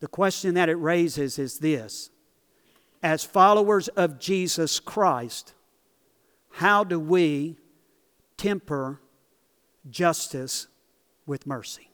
The 0.00 0.08
question 0.08 0.54
that 0.54 0.68
it 0.68 0.76
raises 0.76 1.38
is 1.38 1.58
this 1.58 2.10
As 3.02 3.24
followers 3.24 3.88
of 3.88 4.18
Jesus 4.18 4.80
Christ, 4.80 5.54
how 6.50 6.84
do 6.84 7.00
we 7.00 7.56
temper 8.36 9.00
justice 9.90 10.68
with 11.26 11.46
mercy. 11.46 11.90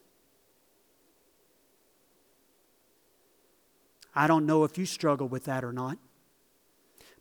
I 4.14 4.26
don't 4.26 4.46
know 4.46 4.64
if 4.64 4.76
you 4.76 4.86
struggle 4.86 5.28
with 5.28 5.44
that 5.44 5.64
or 5.64 5.72
not. 5.72 5.98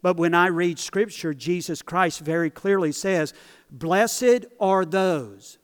But 0.02 0.18
when 0.18 0.34
I 0.34 0.48
read 0.48 0.80
Scripture, 0.80 1.34
Jesus 1.34 1.82
Christ 1.82 2.22
very 2.22 2.50
clearly 2.50 2.92
says, 2.92 3.34
Blessed 3.70 4.46
are 4.60 4.86
those 4.86 5.58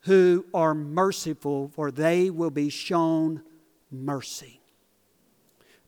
who 0.00 0.46
are 0.54 0.74
merciful, 0.74 1.68
for 1.68 1.90
they 1.90 2.30
will 2.30 2.50
be 2.50 2.70
shown 2.70 3.42
mercy. 3.90 4.60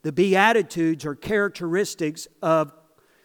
The 0.03 0.11
Beatitudes 0.11 1.05
are 1.05 1.15
characteristics 1.15 2.27
of 2.41 2.71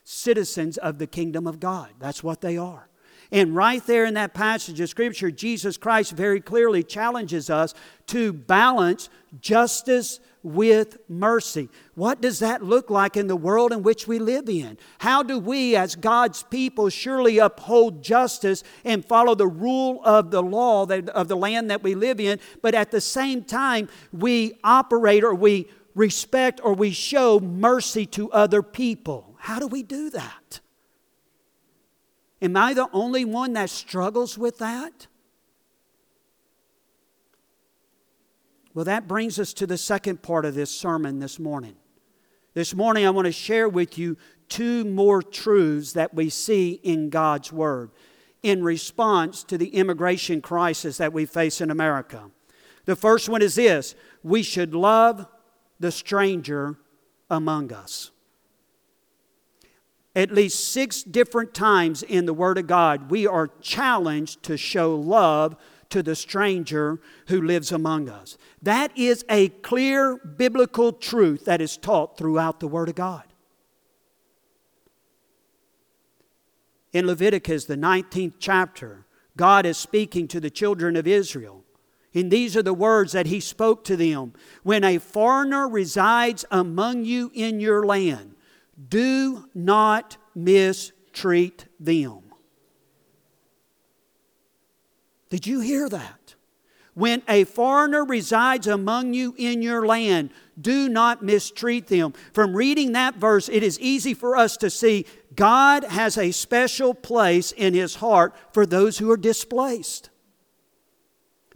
citizens 0.04 0.78
of 0.78 0.98
the 0.98 1.06
kingdom 1.06 1.46
of 1.46 1.60
God. 1.60 1.90
That's 1.98 2.22
what 2.22 2.40
they 2.40 2.56
are. 2.56 2.87
And 3.30 3.54
right 3.54 3.84
there 3.84 4.06
in 4.06 4.14
that 4.14 4.32
passage 4.32 4.80
of 4.80 4.88
Scripture, 4.88 5.30
Jesus 5.30 5.76
Christ 5.76 6.12
very 6.12 6.40
clearly 6.40 6.82
challenges 6.82 7.50
us 7.50 7.74
to 8.06 8.32
balance 8.32 9.10
justice 9.40 10.20
with 10.42 10.96
mercy. 11.08 11.68
What 11.94 12.22
does 12.22 12.38
that 12.38 12.62
look 12.62 12.88
like 12.88 13.16
in 13.16 13.26
the 13.26 13.36
world 13.36 13.72
in 13.72 13.82
which 13.82 14.08
we 14.08 14.18
live 14.18 14.48
in? 14.48 14.78
How 14.98 15.22
do 15.22 15.38
we, 15.38 15.76
as 15.76 15.94
God's 15.94 16.42
people, 16.44 16.88
surely 16.88 17.38
uphold 17.38 18.02
justice 18.02 18.64
and 18.84 19.04
follow 19.04 19.34
the 19.34 19.48
rule 19.48 20.00
of 20.04 20.30
the 20.30 20.42
law 20.42 20.86
of 20.86 21.28
the 21.28 21.36
land 21.36 21.70
that 21.70 21.82
we 21.82 21.94
live 21.94 22.20
in, 22.20 22.40
but 22.62 22.74
at 22.74 22.90
the 22.90 23.00
same 23.00 23.44
time, 23.44 23.88
we 24.12 24.58
operate 24.64 25.22
or 25.22 25.34
we 25.34 25.68
respect 25.94 26.60
or 26.62 26.72
we 26.72 26.92
show 26.92 27.40
mercy 27.40 28.06
to 28.06 28.30
other 28.32 28.62
people? 28.62 29.36
How 29.38 29.58
do 29.58 29.66
we 29.66 29.82
do 29.82 30.08
that? 30.10 30.60
Am 32.40 32.56
I 32.56 32.74
the 32.74 32.88
only 32.92 33.24
one 33.24 33.52
that 33.54 33.70
struggles 33.70 34.38
with 34.38 34.58
that? 34.58 35.06
Well, 38.74 38.84
that 38.84 39.08
brings 39.08 39.40
us 39.40 39.52
to 39.54 39.66
the 39.66 39.78
second 39.78 40.22
part 40.22 40.44
of 40.44 40.54
this 40.54 40.70
sermon 40.70 41.18
this 41.18 41.38
morning. 41.38 41.74
This 42.54 42.74
morning, 42.74 43.06
I 43.06 43.10
want 43.10 43.26
to 43.26 43.32
share 43.32 43.68
with 43.68 43.98
you 43.98 44.16
two 44.48 44.84
more 44.84 45.20
truths 45.20 45.92
that 45.94 46.14
we 46.14 46.30
see 46.30 46.80
in 46.82 47.10
God's 47.10 47.52
Word 47.52 47.90
in 48.42 48.62
response 48.62 49.42
to 49.44 49.58
the 49.58 49.68
immigration 49.68 50.40
crisis 50.40 50.98
that 50.98 51.12
we 51.12 51.26
face 51.26 51.60
in 51.60 51.70
America. 51.70 52.30
The 52.84 52.96
first 52.96 53.28
one 53.28 53.42
is 53.42 53.56
this 53.56 53.96
we 54.22 54.42
should 54.42 54.74
love 54.74 55.26
the 55.80 55.90
stranger 55.90 56.78
among 57.28 57.72
us 57.72 58.12
at 60.14 60.32
least 60.32 60.72
six 60.72 61.02
different 61.02 61.54
times 61.54 62.02
in 62.02 62.26
the 62.26 62.34
Word 62.34 62.58
of 62.58 62.66
God, 62.66 63.10
we 63.10 63.26
are 63.26 63.48
challenged 63.60 64.42
to 64.44 64.56
show 64.56 64.94
love 64.94 65.56
to 65.90 66.02
the 66.02 66.16
stranger 66.16 67.00
who 67.28 67.40
lives 67.40 67.72
among 67.72 68.08
us. 68.08 68.36
That 68.62 68.96
is 68.96 69.24
a 69.28 69.48
clear 69.48 70.16
biblical 70.16 70.92
truth 70.92 71.44
that 71.46 71.60
is 71.60 71.76
taught 71.76 72.18
throughout 72.18 72.60
the 72.60 72.68
Word 72.68 72.88
of 72.88 72.94
God. 72.94 73.24
In 76.92 77.06
Leviticus, 77.06 77.66
the 77.66 77.76
19th 77.76 78.34
chapter, 78.38 79.06
God 79.36 79.66
is 79.66 79.78
speaking 79.78 80.26
to 80.28 80.40
the 80.40 80.50
children 80.50 80.96
of 80.96 81.06
Israel. 81.06 81.64
And 82.14 82.30
these 82.30 82.56
are 82.56 82.62
the 82.62 82.74
words 82.74 83.12
that 83.12 83.26
He 83.26 83.40
spoke 83.40 83.84
to 83.84 83.96
them 83.96 84.32
When 84.62 84.84
a 84.84 84.98
foreigner 84.98 85.68
resides 85.68 86.44
among 86.50 87.04
you 87.04 87.30
in 87.34 87.60
your 87.60 87.86
land, 87.86 88.34
do 88.88 89.48
not 89.54 90.16
mistreat 90.34 91.66
them. 91.80 92.22
Did 95.30 95.46
you 95.46 95.60
hear 95.60 95.88
that? 95.88 96.34
When 96.94 97.22
a 97.28 97.44
foreigner 97.44 98.04
resides 98.04 98.66
among 98.66 99.14
you 99.14 99.32
in 99.38 99.62
your 99.62 99.86
land, 99.86 100.30
do 100.60 100.88
not 100.88 101.22
mistreat 101.22 101.86
them. 101.86 102.12
From 102.32 102.56
reading 102.56 102.92
that 102.92 103.14
verse, 103.14 103.48
it 103.48 103.62
is 103.62 103.78
easy 103.78 104.14
for 104.14 104.36
us 104.36 104.56
to 104.56 104.68
see 104.68 105.06
God 105.36 105.84
has 105.84 106.18
a 106.18 106.32
special 106.32 106.94
place 106.94 107.52
in 107.52 107.74
his 107.74 107.96
heart 107.96 108.34
for 108.52 108.66
those 108.66 108.98
who 108.98 109.12
are 109.12 109.16
displaced. 109.16 110.10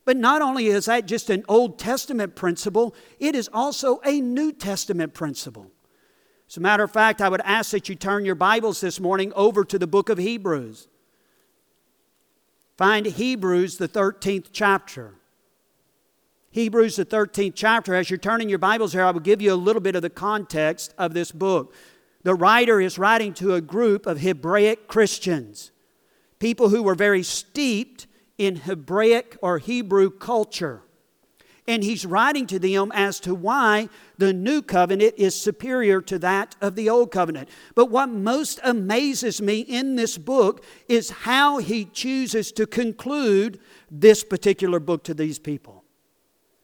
But 0.05 0.17
not 0.17 0.43
only 0.43 0.67
is 0.69 0.85
that 0.85 1.07
just 1.07 1.31
an 1.31 1.45
Old 1.49 1.77
Testament 1.77 2.37
principle, 2.37 2.95
it 3.19 3.35
is 3.35 3.51
also 3.53 4.01
a 4.05 4.21
New 4.21 4.53
Testament 4.53 5.13
principle. 5.13 5.73
As 6.53 6.59
a 6.59 6.61
matter 6.61 6.85
of 6.85 6.91
fact, 6.91 7.23
I 7.23 7.31
would 7.31 7.41
ask 7.47 7.71
that 7.71 7.89
you 7.89 7.95
turn 7.95 8.27
your 8.27 8.35
Bibles 8.35 8.83
this 8.83 9.01
morning 9.01 9.33
over 9.35 9.65
to 9.65 9.79
the 9.79 9.87
book 9.87 10.11
of 10.11 10.19
Hebrews. 10.19 10.87
Find 12.77 13.07
Hebrews, 13.07 13.79
the 13.79 13.89
13th 13.89 14.49
chapter. 14.53 15.15
Hebrews, 16.51 16.97
the 16.97 17.07
13th 17.07 17.55
chapter. 17.55 17.95
As 17.95 18.11
you're 18.11 18.19
turning 18.19 18.51
your 18.51 18.59
Bibles 18.59 18.93
here, 18.93 19.03
I 19.03 19.13
will 19.13 19.21
give 19.21 19.41
you 19.41 19.51
a 19.51 19.55
little 19.55 19.81
bit 19.81 19.97
of 19.97 20.03
the 20.03 20.11
context 20.11 20.93
of 20.99 21.15
this 21.15 21.33
book. 21.33 21.75
The 22.23 22.35
writer 22.35 22.83
is 22.83 22.99
writing 22.99 23.33
to 23.37 23.55
a 23.55 23.63
group 23.63 24.05
of 24.05 24.21
Hebraic 24.21 24.89
Christians, 24.89 25.71
people 26.39 26.69
who 26.69 26.83
were 26.83 26.95
very 26.95 27.23
steeped 27.23 28.07
in 28.37 28.57
Hebraic 28.57 29.39
or 29.41 29.57
Hebrew 29.57 30.11
culture. 30.11 30.83
And 31.69 31.85
he's 31.85 32.05
writing 32.05 32.47
to 32.49 32.59
them 32.59 32.91
as 32.93 33.21
to 33.21 33.35
why 33.35 33.89
the 34.19 34.33
new 34.33 34.63
covenant 34.63 35.15
is 35.17 35.41
superior 35.41 36.01
to 36.03 36.19
that 36.19 36.57
of 36.61 36.75
the 36.75 36.91
old 36.91 37.13
covenant. 37.13 37.49
But 37.77 37.87
what 37.87 38.09
most 38.09 38.59
amazes 38.65 39.41
me 39.41 39.61
in 39.61 39.95
this 39.95 40.19
book 40.19 40.65
is 40.89 41.11
how 41.11 41.59
he 41.59 41.85
chooses 41.85 42.51
to 42.53 42.67
conclude 42.67 43.61
this 43.91 44.25
particular 44.25 44.81
book 44.81 45.05
to 45.05 45.15
these 45.15 45.39
people. 45.39 45.85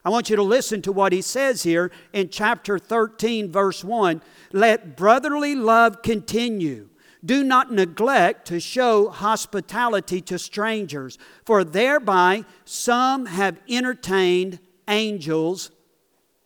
I 0.04 0.10
want 0.10 0.30
you 0.30 0.36
to 0.36 0.42
listen 0.42 0.82
to 0.82 0.92
what 0.92 1.12
he 1.12 1.22
says 1.22 1.62
here 1.62 1.92
in 2.12 2.30
chapter 2.30 2.78
13, 2.78 3.52
verse 3.52 3.84
1. 3.84 4.22
Let 4.52 4.96
brotherly 4.96 5.54
love 5.54 6.02
continue. 6.02 6.88
Do 7.24 7.44
not 7.44 7.72
neglect 7.72 8.46
to 8.46 8.58
show 8.58 9.10
hospitality 9.10 10.20
to 10.22 10.38
strangers, 10.38 11.18
for 11.44 11.62
thereby 11.62 12.44
some 12.64 13.26
have 13.26 13.60
entertained 13.68 14.60
angels 14.88 15.70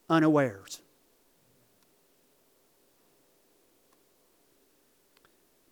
unawares. 0.09 0.83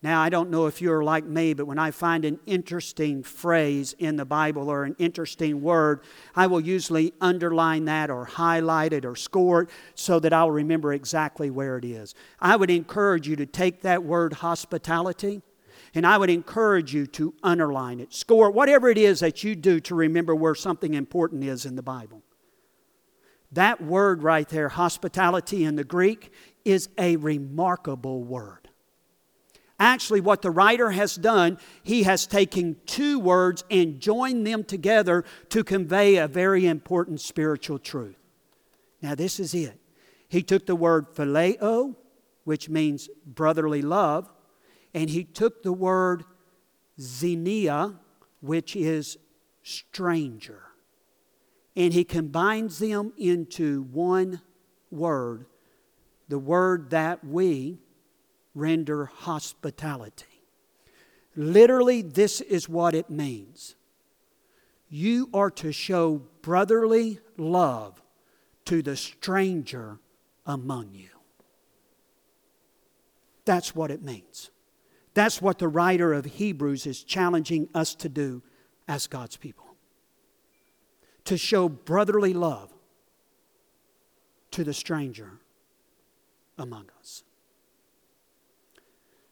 Now, 0.03 0.19
I 0.19 0.29
don't 0.29 0.49
know 0.49 0.65
if 0.65 0.81
you're 0.81 1.03
like 1.03 1.25
me, 1.25 1.53
but 1.53 1.67
when 1.67 1.77
I 1.77 1.91
find 1.91 2.25
an 2.25 2.39
interesting 2.47 3.21
phrase 3.21 3.93
in 3.99 4.15
the 4.15 4.25
Bible 4.25 4.67
or 4.67 4.83
an 4.83 4.95
interesting 4.97 5.61
word, 5.61 6.01
I 6.35 6.47
will 6.47 6.59
usually 6.59 7.13
underline 7.21 7.85
that 7.85 8.09
or 8.09 8.25
highlight 8.25 8.93
it 8.93 9.05
or 9.05 9.15
score 9.15 9.63
it 9.63 9.69
so 9.93 10.19
that 10.19 10.33
I'll 10.33 10.49
remember 10.49 10.91
exactly 10.91 11.51
where 11.51 11.77
it 11.77 11.85
is. 11.85 12.15
I 12.39 12.55
would 12.55 12.71
encourage 12.71 13.27
you 13.27 13.35
to 13.35 13.45
take 13.45 13.81
that 13.81 14.03
word 14.03 14.33
hospitality 14.33 15.43
and 15.93 16.07
I 16.07 16.17
would 16.17 16.31
encourage 16.31 16.95
you 16.95 17.05
to 17.07 17.35
underline 17.43 17.99
it, 17.99 18.11
score 18.11 18.49
whatever 18.49 18.89
it 18.89 18.97
is 18.97 19.19
that 19.19 19.43
you 19.43 19.55
do 19.55 19.79
to 19.81 19.93
remember 19.93 20.33
where 20.33 20.55
something 20.55 20.95
important 20.95 21.43
is 21.43 21.65
in 21.65 21.75
the 21.75 21.83
Bible. 21.83 22.23
That 23.51 23.83
word 23.83 24.23
right 24.23 24.47
there, 24.47 24.69
hospitality 24.69 25.63
in 25.63 25.75
the 25.75 25.83
Greek, 25.83 26.31
is 26.63 26.89
a 26.97 27.17
remarkable 27.17 28.23
word. 28.23 28.69
Actually, 29.79 30.21
what 30.21 30.41
the 30.41 30.51
writer 30.51 30.91
has 30.91 31.15
done, 31.15 31.57
he 31.81 32.03
has 32.03 32.27
taken 32.27 32.77
two 32.85 33.19
words 33.19 33.63
and 33.71 33.99
joined 33.99 34.45
them 34.45 34.63
together 34.63 35.25
to 35.49 35.63
convey 35.63 36.17
a 36.17 36.27
very 36.27 36.67
important 36.67 37.19
spiritual 37.19 37.79
truth. 37.79 38.15
Now, 39.01 39.15
this 39.15 39.39
is 39.39 39.53
it. 39.53 39.79
He 40.29 40.43
took 40.43 40.67
the 40.67 40.75
word 40.75 41.13
phileo, 41.15 41.95
which 42.43 42.69
means 42.69 43.09
brotherly 43.25 43.81
love, 43.81 44.31
and 44.93 45.09
he 45.09 45.23
took 45.23 45.63
the 45.63 45.73
word 45.73 46.23
xenia, 46.99 47.95
which 48.39 48.75
is 48.75 49.17
stranger 49.63 50.70
and 51.75 51.93
he 51.93 52.03
combines 52.03 52.79
them 52.79 53.13
into 53.17 53.83
one 53.83 54.41
word, 54.89 55.45
the 56.27 56.39
word 56.39 56.89
that 56.89 57.23
we 57.23 57.79
render 58.53 59.05
hospitality. 59.05 60.25
Literally, 61.35 62.01
this 62.01 62.41
is 62.41 62.67
what 62.67 62.93
it 62.93 63.09
means. 63.09 63.75
You 64.89 65.29
are 65.33 65.51
to 65.51 65.71
show 65.71 66.23
brotherly 66.41 67.19
love 67.37 68.01
to 68.65 68.81
the 68.81 68.97
stranger 68.97 69.99
among 70.45 70.93
you. 70.93 71.07
That's 73.45 73.73
what 73.73 73.91
it 73.91 74.03
means. 74.03 74.51
That's 75.13 75.41
what 75.41 75.59
the 75.59 75.69
writer 75.69 76.11
of 76.13 76.25
Hebrews 76.25 76.85
is 76.85 77.03
challenging 77.03 77.69
us 77.73 77.95
to 77.95 78.09
do 78.09 78.43
as 78.87 79.07
God's 79.07 79.37
people 79.37 79.70
to 81.31 81.37
show 81.37 81.69
brotherly 81.69 82.33
love 82.33 82.73
to 84.51 84.65
the 84.65 84.73
stranger 84.73 85.39
among 86.57 86.89
us. 86.99 87.23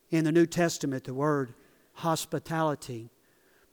In 0.10 0.24
the 0.24 0.32
New 0.32 0.46
Testament, 0.46 1.04
the 1.04 1.14
word 1.14 1.54
hospitality 1.96 3.10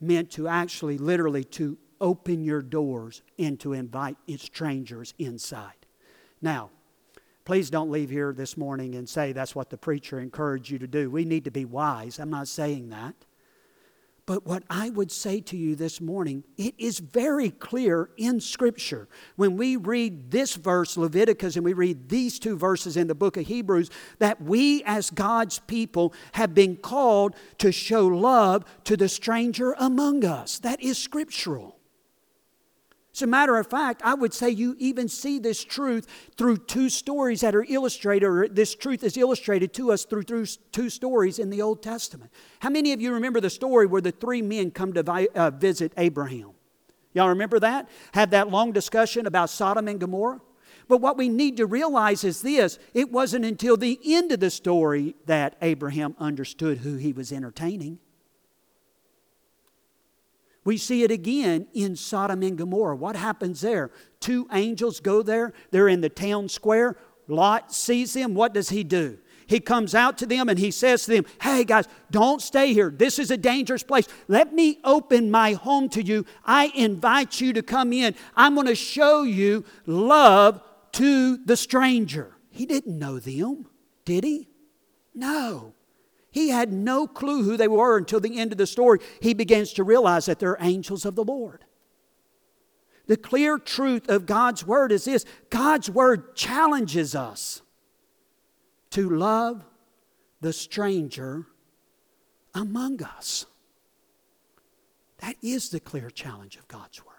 meant 0.00 0.32
to 0.32 0.48
actually, 0.48 0.98
literally, 0.98 1.44
to 1.44 1.78
open 2.00 2.42
your 2.42 2.62
doors 2.62 3.22
and 3.38 3.60
to 3.60 3.74
invite 3.74 4.16
strangers 4.38 5.14
inside. 5.20 5.86
Now, 6.42 6.70
please 7.44 7.70
don't 7.70 7.92
leave 7.92 8.10
here 8.10 8.32
this 8.32 8.56
morning 8.56 8.96
and 8.96 9.08
say 9.08 9.30
that's 9.30 9.54
what 9.54 9.70
the 9.70 9.78
preacher 9.78 10.18
encouraged 10.18 10.68
you 10.68 10.80
to 10.80 10.88
do. 10.88 11.12
We 11.12 11.24
need 11.24 11.44
to 11.44 11.52
be 11.52 11.64
wise. 11.64 12.18
I'm 12.18 12.30
not 12.30 12.48
saying 12.48 12.88
that. 12.88 13.14
But 14.26 14.44
what 14.44 14.64
I 14.68 14.90
would 14.90 15.12
say 15.12 15.40
to 15.42 15.56
you 15.56 15.76
this 15.76 16.00
morning, 16.00 16.42
it 16.56 16.74
is 16.78 16.98
very 16.98 17.50
clear 17.50 18.10
in 18.16 18.40
Scripture. 18.40 19.08
When 19.36 19.56
we 19.56 19.76
read 19.76 20.32
this 20.32 20.56
verse, 20.56 20.96
Leviticus, 20.96 21.54
and 21.54 21.64
we 21.64 21.72
read 21.72 22.08
these 22.08 22.40
two 22.40 22.58
verses 22.58 22.96
in 22.96 23.06
the 23.06 23.14
book 23.14 23.36
of 23.36 23.46
Hebrews, 23.46 23.88
that 24.18 24.42
we 24.42 24.82
as 24.84 25.10
God's 25.10 25.60
people 25.60 26.12
have 26.32 26.54
been 26.54 26.76
called 26.76 27.36
to 27.58 27.70
show 27.70 28.08
love 28.08 28.64
to 28.82 28.96
the 28.96 29.08
stranger 29.08 29.76
among 29.78 30.24
us. 30.24 30.58
That 30.58 30.82
is 30.82 30.98
scriptural. 30.98 31.75
As 33.16 33.22
a 33.22 33.26
matter 33.26 33.57
of 33.57 33.66
fact, 33.66 34.02
I 34.05 34.12
would 34.12 34.35
say 34.35 34.50
you 34.50 34.76
even 34.79 35.09
see 35.09 35.38
this 35.38 35.64
truth 35.64 36.07
through 36.37 36.59
two 36.59 36.90
stories 36.90 37.40
that 37.40 37.55
are 37.55 37.64
illustrated, 37.66 38.26
or 38.26 38.46
this 38.46 38.74
truth 38.74 39.02
is 39.02 39.16
illustrated 39.16 39.72
to 39.72 39.90
us 39.90 40.05
through, 40.05 40.24
through 40.24 40.44
two 40.70 40.90
stories 40.90 41.38
in 41.38 41.48
the 41.48 41.62
Old 41.62 41.83
Testament. 41.83 42.31
How 42.59 42.68
many 42.68 42.92
of 42.92 43.00
you 43.00 43.14
remember 43.14 43.40
the 43.40 43.48
story 43.48 43.87
where 43.87 44.02
the 44.02 44.11
three 44.11 44.42
men 44.42 44.70
come 44.70 44.92
to 44.92 45.29
uh, 45.35 45.48
visit 45.48 45.94
Abraham? 45.96 46.50
Y'all 47.14 47.31
remember 47.31 47.59
that? 47.59 47.88
Had 48.12 48.33
that 48.33 48.50
long 48.50 48.72
discussion 48.72 49.26
about 49.26 49.48
Sodom 49.48 49.88
and 49.88 49.98
Gomorrah? 49.98 50.42
But 50.87 50.98
what 50.98 51.16
we 51.16 51.31
need 51.31 51.57
to 51.57 51.64
realize 51.64 52.22
is 52.22 52.42
this 52.42 52.79
it 52.92 53.11
wasn't 53.11 53.46
until 53.46 53.79
the 53.79 53.98
end 54.05 54.31
of 54.31 54.40
the 54.40 54.50
story 54.50 55.16
that 55.24 55.57
Abraham 55.62 56.14
understood 56.18 56.79
who 56.79 56.96
he 56.96 57.14
was 57.14 57.33
entertaining. 57.33 57.98
We 60.66 60.76
see 60.79 61.05
it 61.05 61.12
again 61.12 61.68
in 61.74 61.94
Sodom 61.94 62.42
and 62.42 62.59
Gomorrah. 62.59 62.96
What 62.96 63.14
happens 63.14 63.61
there? 63.61 63.92
Two 64.18 64.48
angels 64.52 64.98
go 64.98 65.22
there, 65.22 65.52
they're 65.70 65.88
in 65.88 66.00
the 66.00 66.09
town 66.09 66.48
square. 66.48 66.98
Lot 67.29 67.72
sees 67.72 68.12
them. 68.14 68.35
What 68.35 68.52
does 68.52 68.68
he 68.68 68.83
do? 68.83 69.18
He 69.46 69.61
comes 69.61 69.94
out 69.94 70.18
to 70.18 70.26
them 70.26 70.48
and 70.48 70.59
he 70.59 70.72
says 70.72 71.05
to 71.05 71.12
them, 71.12 71.26
Hey 71.40 71.62
guys, 71.62 71.87
don't 72.11 72.42
stay 72.42 72.72
here. 72.72 72.90
This 72.90 73.20
is 73.20 73.31
a 73.31 73.37
dangerous 73.37 73.85
place. 73.85 74.09
Let 74.26 74.52
me 74.52 74.81
open 74.83 75.31
my 75.31 75.52
home 75.52 75.88
to 75.90 76.02
you. 76.02 76.26
I 76.44 76.72
invite 76.74 77.40
you 77.40 77.52
to 77.52 77.62
come 77.62 77.92
in. 77.92 78.16
I'm 78.35 78.55
going 78.55 78.66
to 78.66 78.74
show 78.74 79.22
you 79.22 79.64
love 79.87 80.61
to 80.92 81.37
the 81.37 81.57
stranger. 81.57 82.37
He 82.50 82.66
didn't 82.66 82.98
know 82.98 83.20
them, 83.20 83.66
did 84.05 84.24
he? 84.24 84.48
No. 85.14 85.74
He 86.37 86.51
had 86.51 86.70
no 86.70 87.07
clue 87.07 87.44
who 87.44 87.57
they 87.57 87.66
were 87.66 87.96
until 87.96 88.20
the 88.20 88.38
end 88.38 88.53
of 88.53 88.59
the 88.59 88.66
story. 88.66 88.99
He 89.22 89.33
begins 89.33 89.72
to 89.72 89.83
realize 89.83 90.27
that 90.27 90.38
they're 90.38 90.59
angels 90.61 91.07
of 91.07 91.14
the 91.14 91.25
Lord. 91.25 91.64
The 93.07 93.16
clear 93.16 93.57
truth 93.57 94.11
of 94.11 94.27
God's 94.27 94.66
Word 94.66 94.92
is 94.92 95.07
this 95.07 95.25
God's 95.49 95.88
Word 95.88 96.37
challenges 96.37 97.14
us 97.14 97.62
to 98.90 99.09
love 99.09 99.64
the 100.42 100.53
stranger 100.53 101.46
among 102.55 103.03
us. 103.03 103.46
That 105.20 105.37
is 105.40 105.70
the 105.70 105.81
clear 105.81 106.11
challenge 106.11 106.57
of 106.57 106.68
God's 106.68 107.03
Word. 107.03 107.15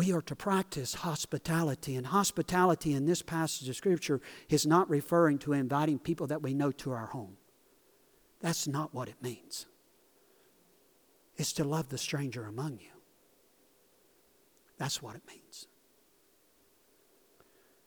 We 0.00 0.14
are 0.14 0.22
to 0.22 0.34
practice 0.34 0.94
hospitality. 0.94 1.94
And 1.94 2.06
hospitality 2.06 2.94
in 2.94 3.04
this 3.04 3.20
passage 3.20 3.68
of 3.68 3.76
Scripture 3.76 4.22
is 4.48 4.66
not 4.66 4.88
referring 4.88 5.36
to 5.40 5.52
inviting 5.52 5.98
people 5.98 6.26
that 6.28 6.40
we 6.40 6.54
know 6.54 6.72
to 6.72 6.92
our 6.92 7.04
home. 7.04 7.36
That's 8.40 8.66
not 8.66 8.94
what 8.94 9.10
it 9.10 9.16
means. 9.20 9.66
It's 11.36 11.52
to 11.52 11.64
love 11.64 11.90
the 11.90 11.98
stranger 11.98 12.46
among 12.46 12.78
you. 12.80 12.94
That's 14.78 15.02
what 15.02 15.16
it 15.16 15.22
means. 15.28 15.66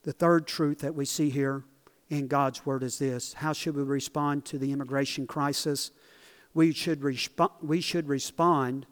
The 0.03 0.13
third 0.13 0.45
truth 0.45 0.81
that 0.81 0.93
we 0.93 1.05
see 1.05 1.31
here 1.31 1.63
in 2.11 2.27
God's 2.27 2.63
Word 2.63 2.83
is 2.83 2.99
this 2.99 3.33
How 3.33 3.53
should 3.53 3.75
we 3.75 3.81
respond 3.81 4.45
to 4.45 4.59
the 4.59 4.71
immigration 4.71 5.25
crisis? 5.25 5.89
We 6.53 6.73
should, 6.73 6.99
resp- 6.99 7.63
we 7.63 7.81
should 7.81 8.07
respond 8.07 8.85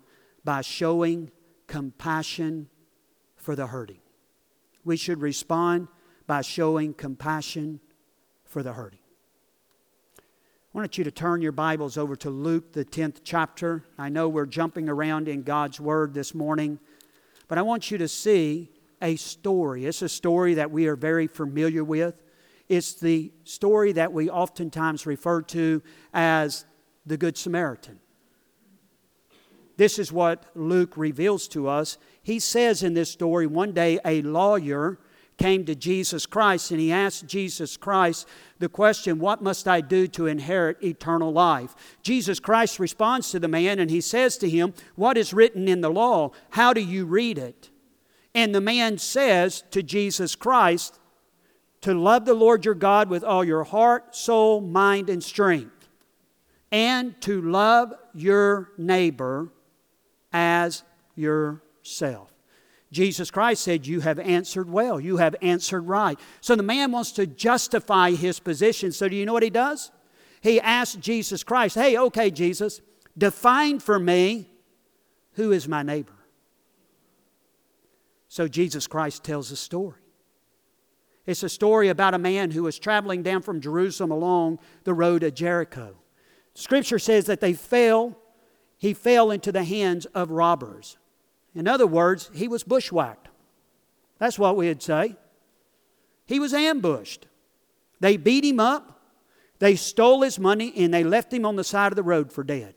by 0.44 0.62
showing 0.62 1.30
compassion 1.68 2.68
for 3.42 3.56
the 3.56 3.68
hurting. 3.68 4.00
we 4.84 4.96
should 4.98 5.22
respond 5.22 5.88
by 6.28 6.42
showing 6.42 6.94
compassion 6.94 7.80
for 8.46 8.64
the 8.64 8.74
hurting. 8.74 9.00
I 10.18 10.78
want 10.78 10.98
you 10.98 11.04
to 11.04 11.12
turn 11.12 11.42
your 11.42 11.52
Bibles 11.52 11.98
over 11.98 12.16
to 12.16 12.30
Luke, 12.30 12.72
the 12.72 12.86
10th 12.86 13.22
chapter. 13.24 13.84
I 13.98 14.10
know 14.10 14.30
we're 14.30 14.46
jumping 14.46 14.88
around 14.88 15.28
in 15.28 15.44
God's 15.44 15.80
Word 15.82 16.14
this 16.14 16.34
morning, 16.34 16.80
but 17.48 17.58
I 17.58 17.62
want 17.62 17.92
you 17.92 17.98
to 17.98 18.08
see 18.08 18.70
a 19.02 19.18
story. 19.18 19.86
It's 19.86 20.02
a 20.02 20.10
story 20.10 20.54
that 20.54 20.72
we 20.72 20.88
are 20.88 20.96
very 20.96 21.28
familiar 21.28 21.84
with. 21.84 22.24
It's 22.70 22.94
the 22.94 23.34
story 23.44 23.92
that 23.94 24.14
we 24.14 24.30
oftentimes 24.30 25.06
refer 25.06 25.42
to 25.42 25.84
as 26.14 26.66
the 27.06 27.18
Good 27.18 27.38
Samaritan. 27.38 28.00
This 29.82 29.98
is 29.98 30.12
what 30.12 30.46
Luke 30.54 30.96
reveals 30.96 31.48
to 31.48 31.68
us. 31.68 31.98
He 32.22 32.38
says 32.38 32.84
in 32.84 32.94
this 32.94 33.10
story 33.10 33.48
one 33.48 33.72
day 33.72 33.98
a 34.06 34.22
lawyer 34.22 35.00
came 35.40 35.66
to 35.66 35.74
Jesus 35.74 36.28
Christ 36.28 36.70
and 36.70 36.80
he 36.80 36.92
asked 36.92 37.26
Jesus 37.26 37.78
Christ 37.78 38.28
the 38.60 38.70
question, 38.70 39.18
What 39.18 39.42
must 39.42 39.68
I 39.68 39.82
do 39.82 40.06
to 40.10 40.28
inherit 40.28 40.84
eternal 40.84 41.34
life? 41.34 41.74
Jesus 42.04 42.40
Christ 42.40 42.78
responds 42.78 43.32
to 43.32 43.40
the 43.40 43.48
man 43.48 43.80
and 43.80 43.90
he 43.90 44.02
says 44.02 44.38
to 44.38 44.48
him, 44.48 44.76
What 44.94 45.18
is 45.18 45.34
written 45.34 45.68
in 45.68 45.82
the 45.82 45.90
law? 45.90 46.30
How 46.52 46.74
do 46.74 46.82
you 46.82 47.08
read 47.08 47.40
it? 47.40 47.72
And 48.36 48.54
the 48.54 48.62
man 48.62 49.00
says 49.00 49.64
to 49.72 49.82
Jesus 49.82 50.36
Christ, 50.36 51.00
To 51.82 51.96
love 51.96 52.26
the 52.26 52.36
Lord 52.36 52.66
your 52.66 52.76
God 52.76 53.10
with 53.10 53.24
all 53.24 53.44
your 53.44 53.64
heart, 53.64 54.16
soul, 54.16 54.62
mind, 54.62 55.10
and 55.10 55.24
strength, 55.24 55.90
and 56.72 57.20
to 57.22 57.42
love 57.42 57.96
your 58.14 58.74
neighbor 58.78 59.50
as 60.34 60.84
yourself. 61.16 62.32
Jesus 62.92 63.32
Christ 63.32 63.64
said, 63.64 63.88
You 63.88 64.02
have 64.02 64.20
answered 64.20 64.70
well. 64.70 65.00
You 65.00 65.18
have 65.18 65.36
answered 65.42 65.82
right. 65.82 66.20
So 66.42 66.56
the 66.56 66.64
man 66.64 66.92
wants 66.92 67.14
to 67.14 67.26
justify 67.26 68.12
his 68.12 68.40
position. 68.40 68.92
So 68.92 69.08
do 69.08 69.16
you 69.16 69.26
know 69.26 69.34
what 69.34 69.44
he 69.44 69.50
does? 69.50 69.92
He 70.42 70.60
asks 70.60 70.96
Jesus 70.96 71.44
Christ, 71.44 71.76
Hey, 71.76 71.98
okay, 71.98 72.30
Jesus, 72.30 72.82
define 73.18 73.80
for 73.80 73.98
me 73.98 74.50
who 75.34 75.52
is 75.52 75.68
my 75.68 75.84
neighbor. 75.84 76.14
So 78.28 78.48
Jesus 78.48 78.88
Christ 78.88 79.24
tells 79.24 79.52
a 79.52 79.56
story. 79.56 80.00
It's 81.26 81.44
a 81.44 81.50
story 81.50 81.90
about 81.90 82.14
a 82.14 82.20
man 82.20 82.52
who 82.52 82.64
was 82.64 82.80
traveling 82.80 83.24
down 83.24 83.42
from 83.42 83.62
Jerusalem 83.62 84.12
along 84.12 84.60
the 84.84 84.94
road 84.94 85.20
to 85.20 85.32
Jericho. 85.32 85.96
Scripture 86.54 87.00
says 87.00 87.26
that 87.26 87.40
they 87.40 87.54
fell 87.54 88.18
he 88.82 88.96
fell 88.96 89.30
into 89.30 89.52
the 89.52 89.64
hands 89.64 90.08
of 90.08 90.32
robbers. 90.32 90.98
In 91.54 91.68
other 91.68 91.86
words, 91.86 92.32
he 92.34 92.48
was 92.48 92.64
bushwhacked. 92.64 93.28
That's 94.18 94.40
what 94.40 94.58
we'd 94.58 94.82
say. 94.82 95.16
He 96.26 96.40
was 96.40 96.52
ambushed. 96.52 97.28
They 98.00 98.18
beat 98.18 98.44
him 98.44 98.60
up, 98.60 99.00
they 99.60 99.76
stole 99.76 100.24
his 100.24 100.40
money, 100.40 100.74
and 100.76 100.92
they 100.92 101.04
left 101.04 101.32
him 101.32 101.46
on 101.46 101.58
the 101.58 101.64
side 101.64 101.92
of 101.92 101.96
the 101.96 102.02
road 102.02 102.34
for 102.34 102.44
dead. 102.44 102.74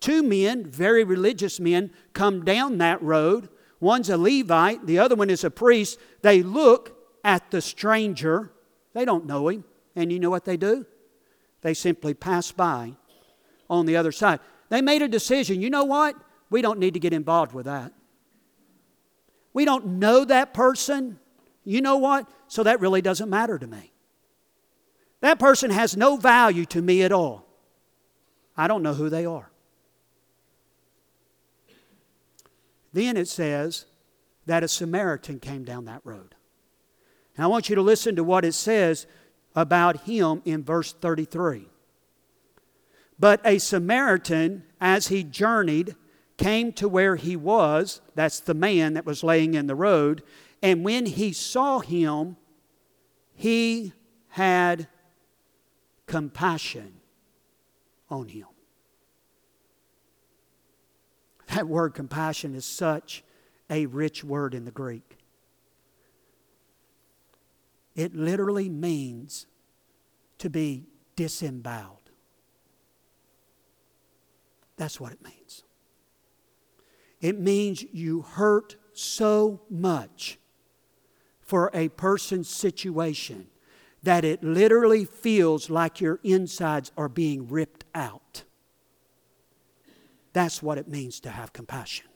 Two 0.00 0.24
men, 0.24 0.66
very 0.66 1.04
religious 1.04 1.60
men, 1.60 1.92
come 2.12 2.44
down 2.44 2.78
that 2.78 3.00
road. 3.00 3.48
One's 3.78 4.10
a 4.10 4.16
Levite, 4.16 4.86
the 4.86 4.98
other 4.98 5.14
one 5.14 5.30
is 5.30 5.44
a 5.44 5.50
priest. 5.52 6.00
They 6.22 6.42
look 6.42 6.98
at 7.22 7.52
the 7.52 7.60
stranger. 7.60 8.50
They 8.92 9.04
don't 9.04 9.26
know 9.26 9.46
him. 9.46 9.62
And 9.94 10.10
you 10.10 10.18
know 10.18 10.30
what 10.30 10.44
they 10.44 10.56
do? 10.56 10.84
They 11.60 11.74
simply 11.74 12.12
pass 12.12 12.50
by 12.50 12.96
on 13.72 13.86
the 13.86 13.96
other 13.96 14.12
side. 14.12 14.38
They 14.68 14.82
made 14.82 15.02
a 15.02 15.08
decision. 15.08 15.60
You 15.60 15.70
know 15.70 15.84
what? 15.84 16.14
We 16.50 16.62
don't 16.62 16.78
need 16.78 16.94
to 16.94 17.00
get 17.00 17.12
involved 17.12 17.52
with 17.52 17.64
that. 17.64 17.92
We 19.54 19.64
don't 19.64 19.98
know 19.98 20.24
that 20.24 20.54
person. 20.54 21.18
You 21.64 21.80
know 21.80 21.96
what? 21.96 22.28
So 22.48 22.62
that 22.62 22.80
really 22.80 23.00
doesn't 23.00 23.30
matter 23.30 23.58
to 23.58 23.66
me. 23.66 23.92
That 25.20 25.38
person 25.38 25.70
has 25.70 25.96
no 25.96 26.16
value 26.16 26.66
to 26.66 26.82
me 26.82 27.02
at 27.02 27.12
all. 27.12 27.46
I 28.56 28.68
don't 28.68 28.82
know 28.82 28.94
who 28.94 29.08
they 29.08 29.24
are. 29.24 29.50
Then 32.92 33.16
it 33.16 33.28
says 33.28 33.86
that 34.44 34.62
a 34.62 34.68
Samaritan 34.68 35.40
came 35.40 35.64
down 35.64 35.86
that 35.86 36.02
road. 36.04 36.34
And 37.36 37.44
I 37.44 37.46
want 37.46 37.70
you 37.70 37.76
to 37.76 37.82
listen 37.82 38.16
to 38.16 38.24
what 38.24 38.44
it 38.44 38.52
says 38.52 39.06
about 39.54 40.02
him 40.02 40.42
in 40.44 40.62
verse 40.62 40.92
33. 40.92 41.68
But 43.22 43.40
a 43.44 43.58
Samaritan, 43.58 44.64
as 44.80 45.06
he 45.06 45.22
journeyed, 45.22 45.94
came 46.36 46.72
to 46.72 46.88
where 46.88 47.14
he 47.14 47.36
was. 47.36 48.00
That's 48.16 48.40
the 48.40 48.52
man 48.52 48.94
that 48.94 49.06
was 49.06 49.22
laying 49.22 49.54
in 49.54 49.68
the 49.68 49.76
road. 49.76 50.24
And 50.60 50.84
when 50.84 51.06
he 51.06 51.32
saw 51.32 51.78
him, 51.78 52.36
he 53.32 53.92
had 54.30 54.88
compassion 56.06 56.94
on 58.10 58.26
him. 58.26 58.48
That 61.46 61.68
word 61.68 61.94
compassion 61.94 62.56
is 62.56 62.64
such 62.64 63.22
a 63.70 63.86
rich 63.86 64.24
word 64.24 64.52
in 64.52 64.64
the 64.64 64.72
Greek. 64.72 65.16
It 67.94 68.16
literally 68.16 68.68
means 68.68 69.46
to 70.38 70.50
be 70.50 70.86
disemboweled. 71.14 72.01
That's 74.82 74.98
what 74.98 75.12
it 75.12 75.22
means. 75.22 75.62
It 77.20 77.38
means 77.38 77.84
you 77.92 78.22
hurt 78.22 78.74
so 78.92 79.60
much 79.70 80.40
for 81.40 81.70
a 81.72 81.88
person's 81.90 82.48
situation 82.48 83.46
that 84.02 84.24
it 84.24 84.42
literally 84.42 85.04
feels 85.04 85.70
like 85.70 86.00
your 86.00 86.18
insides 86.24 86.90
are 86.96 87.08
being 87.08 87.46
ripped 87.46 87.84
out. 87.94 88.42
That's 90.32 90.60
what 90.60 90.78
it 90.78 90.88
means 90.88 91.20
to 91.20 91.30
have 91.30 91.52
compassion. 91.52 92.08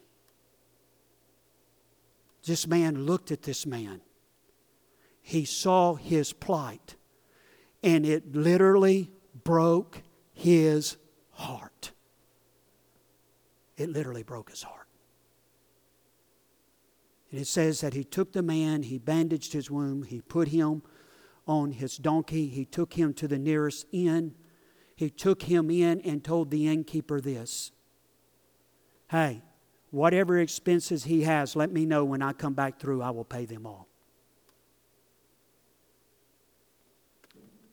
This 2.45 2.67
man 2.67 3.05
looked 3.05 3.31
at 3.31 3.43
this 3.43 3.65
man. 3.65 4.01
He 5.21 5.45
saw 5.45 5.95
his 5.95 6.33
plight, 6.33 6.97
and 7.81 8.05
it 8.05 8.35
literally 8.35 9.09
broke 9.45 10.01
his 10.33 10.97
heart. 11.31 11.93
It 13.77 13.89
literally 13.89 14.23
broke 14.23 14.49
his 14.49 14.63
heart. 14.63 14.87
And 17.31 17.39
it 17.39 17.47
says 17.47 17.81
that 17.81 17.93
he 17.93 18.03
took 18.03 18.33
the 18.33 18.41
man, 18.41 18.83
he 18.83 18.97
bandaged 18.97 19.53
his 19.53 19.69
wound, 19.69 20.07
he 20.07 20.21
put 20.21 20.47
him 20.47 20.81
on 21.45 21.71
his 21.71 21.97
donkey, 21.97 22.47
he 22.47 22.65
took 22.65 22.93
him 22.93 23.13
to 23.15 23.27
the 23.27 23.37
nearest 23.37 23.85
inn. 23.91 24.35
He 24.95 25.09
took 25.09 25.43
him 25.43 25.69
in 25.69 26.01
and 26.01 26.23
told 26.23 26.49
the 26.49 26.67
innkeeper 26.67 27.21
this 27.21 27.71
Hey, 29.09 29.43
whatever 29.91 30.37
expenses 30.39 31.03
he 31.03 31.23
has, 31.23 31.55
let 31.55 31.71
me 31.71 31.85
know 31.85 32.03
when 32.03 32.21
I 32.21 32.33
come 32.33 32.53
back 32.53 32.79
through, 32.79 33.01
I 33.01 33.11
will 33.11 33.25
pay 33.25 33.45
them 33.45 33.65
all. 33.65 33.87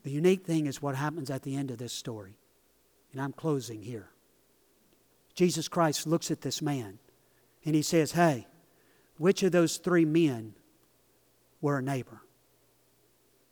The 0.03 0.11
unique 0.11 0.45
thing 0.45 0.67
is 0.67 0.83
what 0.83 0.97
happens 0.97 1.31
at 1.31 1.43
the 1.43 1.57
end 1.57 1.71
of 1.71 1.79
this 1.79 1.93
story. 1.93 2.39
And 3.13 3.23
I'm 3.23 3.33
closing 3.33 3.83
here. 3.83 4.11
Jesus 5.35 5.69
Christ 5.69 6.07
looks 6.07 6.31
at 6.31 6.41
this 6.41 6.63
man 6.63 6.99
and 7.65 7.75
he 7.75 7.83
says, 7.83 8.13
Hey, 8.13 8.47
which 9.19 9.43
of 9.43 9.53
those 9.53 9.77
three 9.77 10.05
men 10.05 10.55
were 11.61 11.79
a 11.79 11.83
neighbor? 11.83 12.23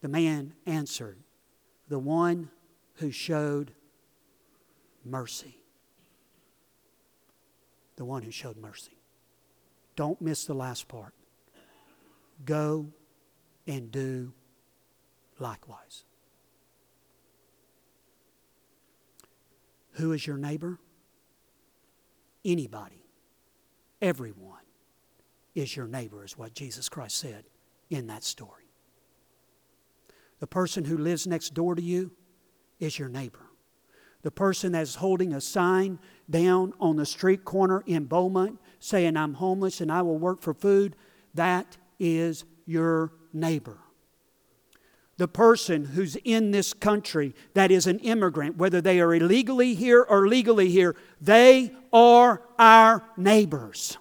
The 0.00 0.08
man 0.08 0.54
answered, 0.66 1.18
The 1.88 1.98
one 1.98 2.50
who 2.94 3.10
showed 3.10 3.72
mercy. 5.04 5.58
The 7.96 8.04
one 8.04 8.22
who 8.22 8.30
showed 8.30 8.56
mercy. 8.56 8.96
Don't 9.96 10.20
miss 10.20 10.44
the 10.44 10.54
last 10.54 10.88
part. 10.88 11.14
Go 12.44 12.86
and 13.66 13.90
do 13.90 14.32
likewise. 15.38 16.04
Who 19.92 20.12
is 20.12 20.26
your 20.26 20.38
neighbor? 20.38 20.78
Anybody, 22.44 23.04
everyone 24.00 24.62
is 25.54 25.76
your 25.76 25.86
neighbor, 25.86 26.24
is 26.24 26.36
what 26.36 26.54
Jesus 26.54 26.88
Christ 26.88 27.18
said 27.18 27.44
in 27.90 28.06
that 28.08 28.24
story. 28.24 28.64
The 30.40 30.46
person 30.46 30.84
who 30.84 30.98
lives 30.98 31.26
next 31.26 31.54
door 31.54 31.74
to 31.74 31.82
you 31.82 32.10
is 32.80 32.98
your 32.98 33.08
neighbor. 33.08 33.46
The 34.22 34.30
person 34.30 34.72
that's 34.72 34.96
holding 34.96 35.34
a 35.34 35.40
sign 35.40 35.98
down 36.30 36.72
on 36.80 36.96
the 36.96 37.06
street 37.06 37.44
corner 37.44 37.82
in 37.86 38.06
Beaumont 38.06 38.58
saying, 38.80 39.16
I'm 39.16 39.34
homeless 39.34 39.80
and 39.80 39.92
I 39.92 40.02
will 40.02 40.18
work 40.18 40.40
for 40.40 40.54
food, 40.54 40.96
that 41.34 41.76
is 41.98 42.44
your 42.66 43.12
neighbor 43.32 43.81
the 45.22 45.28
person 45.28 45.84
who's 45.84 46.16
in 46.24 46.50
this 46.50 46.74
country 46.74 47.32
that 47.54 47.70
is 47.70 47.86
an 47.86 48.00
immigrant, 48.00 48.56
whether 48.56 48.80
they 48.80 48.98
are 49.00 49.14
illegally 49.14 49.72
here 49.72 50.02
or 50.02 50.26
legally 50.26 50.68
here, 50.68 50.96
they 51.20 51.70
are 51.92 52.42
our 52.58 53.04
neighbors. 53.16 53.96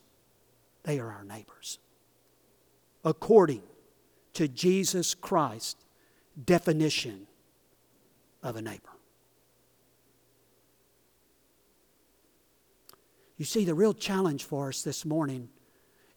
They 0.81 0.97
are 0.97 1.11
our 1.11 1.23
neighbors. 1.23 1.77
according 3.03 3.61
to 4.33 4.47
Jesus 4.47 5.13
Christ's 5.13 5.83
definition 6.45 7.27
of 8.43 8.55
a 8.55 8.61
neighbor. 8.61 8.89
You 13.37 13.45
see, 13.45 13.65
the 13.65 13.73
real 13.73 13.93
challenge 13.93 14.43
for 14.43 14.69
us 14.69 14.83
this 14.83 15.05
morning 15.05 15.49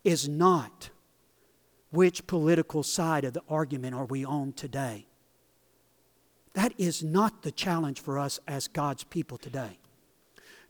is 0.02 0.28
not 0.28 0.90
which 1.94 2.26
political 2.26 2.82
side 2.82 3.24
of 3.24 3.32
the 3.32 3.42
argument 3.48 3.94
are 3.94 4.04
we 4.04 4.24
on 4.24 4.52
today. 4.52 5.06
That 6.54 6.72
is 6.78 7.02
not 7.02 7.42
the 7.42 7.52
challenge 7.52 8.00
for 8.00 8.18
us 8.18 8.38
as 8.46 8.68
God's 8.68 9.04
people 9.04 9.38
today. 9.38 9.78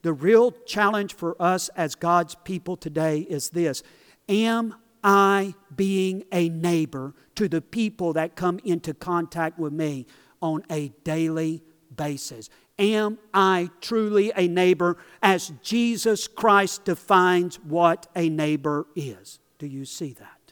The 0.02 0.12
real 0.12 0.52
challenge 0.66 1.14
for 1.14 1.40
us 1.40 1.70
as 1.70 1.94
God's 1.94 2.34
people 2.44 2.76
today 2.76 3.20
is 3.20 3.50
this 3.50 3.82
Am 4.28 4.74
I 5.02 5.54
being 5.74 6.24
a 6.32 6.48
neighbor 6.48 7.14
to 7.34 7.48
the 7.48 7.60
people 7.60 8.12
that 8.14 8.36
come 8.36 8.60
into 8.64 8.94
contact 8.94 9.58
with 9.58 9.72
me 9.72 10.06
on 10.40 10.62
a 10.70 10.88
daily 11.04 11.62
basis? 11.94 12.48
Am 12.78 13.18
I 13.32 13.70
truly 13.80 14.32
a 14.34 14.48
neighbor 14.48 14.96
as 15.22 15.52
Jesus 15.62 16.26
Christ 16.26 16.84
defines 16.84 17.56
what 17.56 18.06
a 18.16 18.28
neighbor 18.28 18.86
is? 18.96 19.38
Do 19.58 19.66
you 19.66 19.84
see 19.84 20.12
that? 20.14 20.43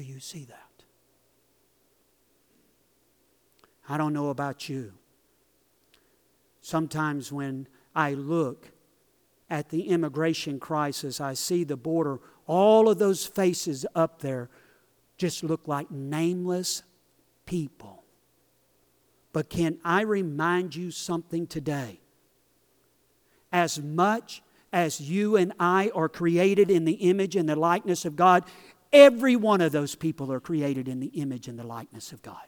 Do 0.00 0.06
you 0.06 0.18
see 0.18 0.44
that? 0.46 0.84
I 3.86 3.98
don't 3.98 4.14
know 4.14 4.30
about 4.30 4.68
you. 4.68 4.94
Sometimes 6.62 7.30
when 7.30 7.68
I 7.94 8.14
look 8.14 8.70
at 9.50 9.68
the 9.68 9.88
immigration 9.88 10.58
crisis, 10.58 11.20
I 11.20 11.34
see 11.34 11.64
the 11.64 11.76
border, 11.76 12.20
all 12.46 12.88
of 12.88 12.98
those 12.98 13.26
faces 13.26 13.84
up 13.94 14.22
there 14.22 14.48
just 15.18 15.44
look 15.44 15.68
like 15.68 15.90
nameless 15.90 16.82
people 17.44 18.00
but 19.32 19.48
can 19.48 19.78
I 19.84 20.02
remind 20.02 20.74
you 20.74 20.90
something 20.90 21.46
today? 21.46 22.00
As 23.52 23.80
much 23.80 24.42
as 24.72 25.00
you 25.00 25.36
and 25.36 25.52
I 25.58 25.90
are 25.94 26.08
created 26.08 26.70
in 26.70 26.84
the 26.84 26.94
image 26.94 27.36
and 27.36 27.48
the 27.48 27.56
likeness 27.56 28.04
of 28.04 28.16
God, 28.16 28.44
every 28.92 29.36
one 29.36 29.60
of 29.60 29.72
those 29.72 29.94
people 29.94 30.32
are 30.32 30.40
created 30.40 30.88
in 30.88 31.00
the 31.00 31.08
image 31.08 31.48
and 31.48 31.58
the 31.58 31.66
likeness 31.66 32.12
of 32.12 32.22
God. 32.22 32.46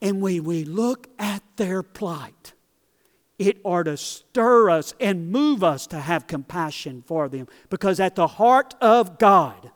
And 0.00 0.20
when 0.20 0.44
we 0.44 0.64
look 0.64 1.08
at 1.18 1.42
their 1.56 1.82
plight, 1.82 2.52
it 3.38 3.58
ought 3.64 3.84
to 3.84 3.96
stir 3.96 4.70
us 4.70 4.94
and 5.00 5.30
move 5.30 5.62
us 5.62 5.86
to 5.88 6.00
have 6.00 6.26
compassion 6.26 7.02
for 7.06 7.28
them. 7.28 7.48
Because 7.68 8.00
at 8.00 8.14
the 8.14 8.26
heart 8.26 8.74
of 8.80 9.18
God 9.18 9.70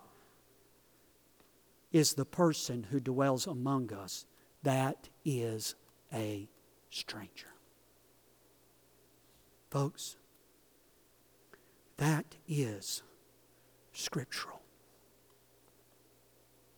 is 1.92 2.14
the 2.14 2.24
person 2.24 2.86
who 2.90 3.00
dwells 3.00 3.46
among 3.46 3.92
us. 3.92 4.26
That 4.62 5.08
is 5.24 5.74
a 6.12 6.48
stranger. 6.90 7.48
Folks, 9.70 10.16
that 11.96 12.36
is 12.48 13.02
scriptural. 13.92 14.60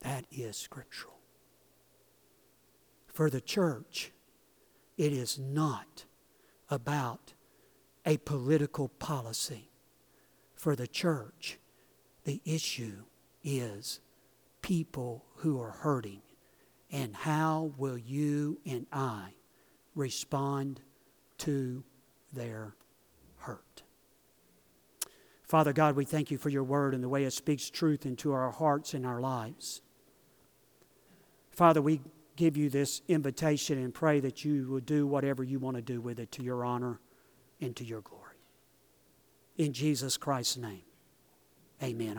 That 0.01 0.25
is 0.31 0.57
scriptural. 0.57 1.19
For 3.07 3.31
the 3.31 3.41
church, 3.41 4.13
it 4.97 5.13
is 5.13 5.39
not 5.39 6.07
about 6.71 7.35
a 8.07 8.17
political 8.19 8.89
policy. 8.89 9.71
For 10.55 10.75
the 10.75 10.87
church, 10.87 11.59
the 12.25 12.41
issue 12.45 13.05
is 13.45 14.01
people 14.63 15.25
who 15.37 15.61
are 15.61 15.71
hurting? 15.71 16.23
And 16.91 17.15
how 17.15 17.73
will 17.77 17.99
you 17.99 18.59
and 18.67 18.87
I 18.93 19.35
respond 19.95 20.81
to 21.39 21.85
their 22.33 22.75
hurt? 23.39 23.83
Father 25.53 25.75
God, 25.75 25.97
we 25.97 26.07
thank 26.07 26.31
you 26.31 26.39
for 26.39 26.49
your 26.49 26.65
word 26.65 26.95
and 26.95 27.05
the 27.05 27.11
way 27.11 27.25
it 27.25 27.33
speaks 27.35 27.69
truth 27.69 28.07
into 28.07 28.33
our 28.33 28.51
hearts 28.51 28.95
and 28.95 29.05
our 29.05 29.21
lives. 29.21 29.83
Father, 31.51 31.83
we 31.83 32.01
give 32.37 32.57
you 32.57 32.71
this 32.71 33.03
invitation 33.07 33.77
and 33.77 33.93
pray 33.93 34.19
that 34.21 34.47
you 34.47 34.67
will 34.67 34.81
do 34.81 35.07
whatever 35.07 35.45
you 35.45 35.59
want 35.59 35.77
to 35.77 35.83
do 35.83 36.01
with 36.01 36.19
it 36.19 36.33
to 36.33 36.43
your 36.43 36.65
honor 36.65 37.01
and 37.61 37.77
to 37.77 37.85
your 37.85 38.01
glory. 38.01 38.39
In 39.59 39.75
Jesus 39.75 40.17
Christ's 40.17 40.57
name, 40.57 40.85
amen. 41.83 42.09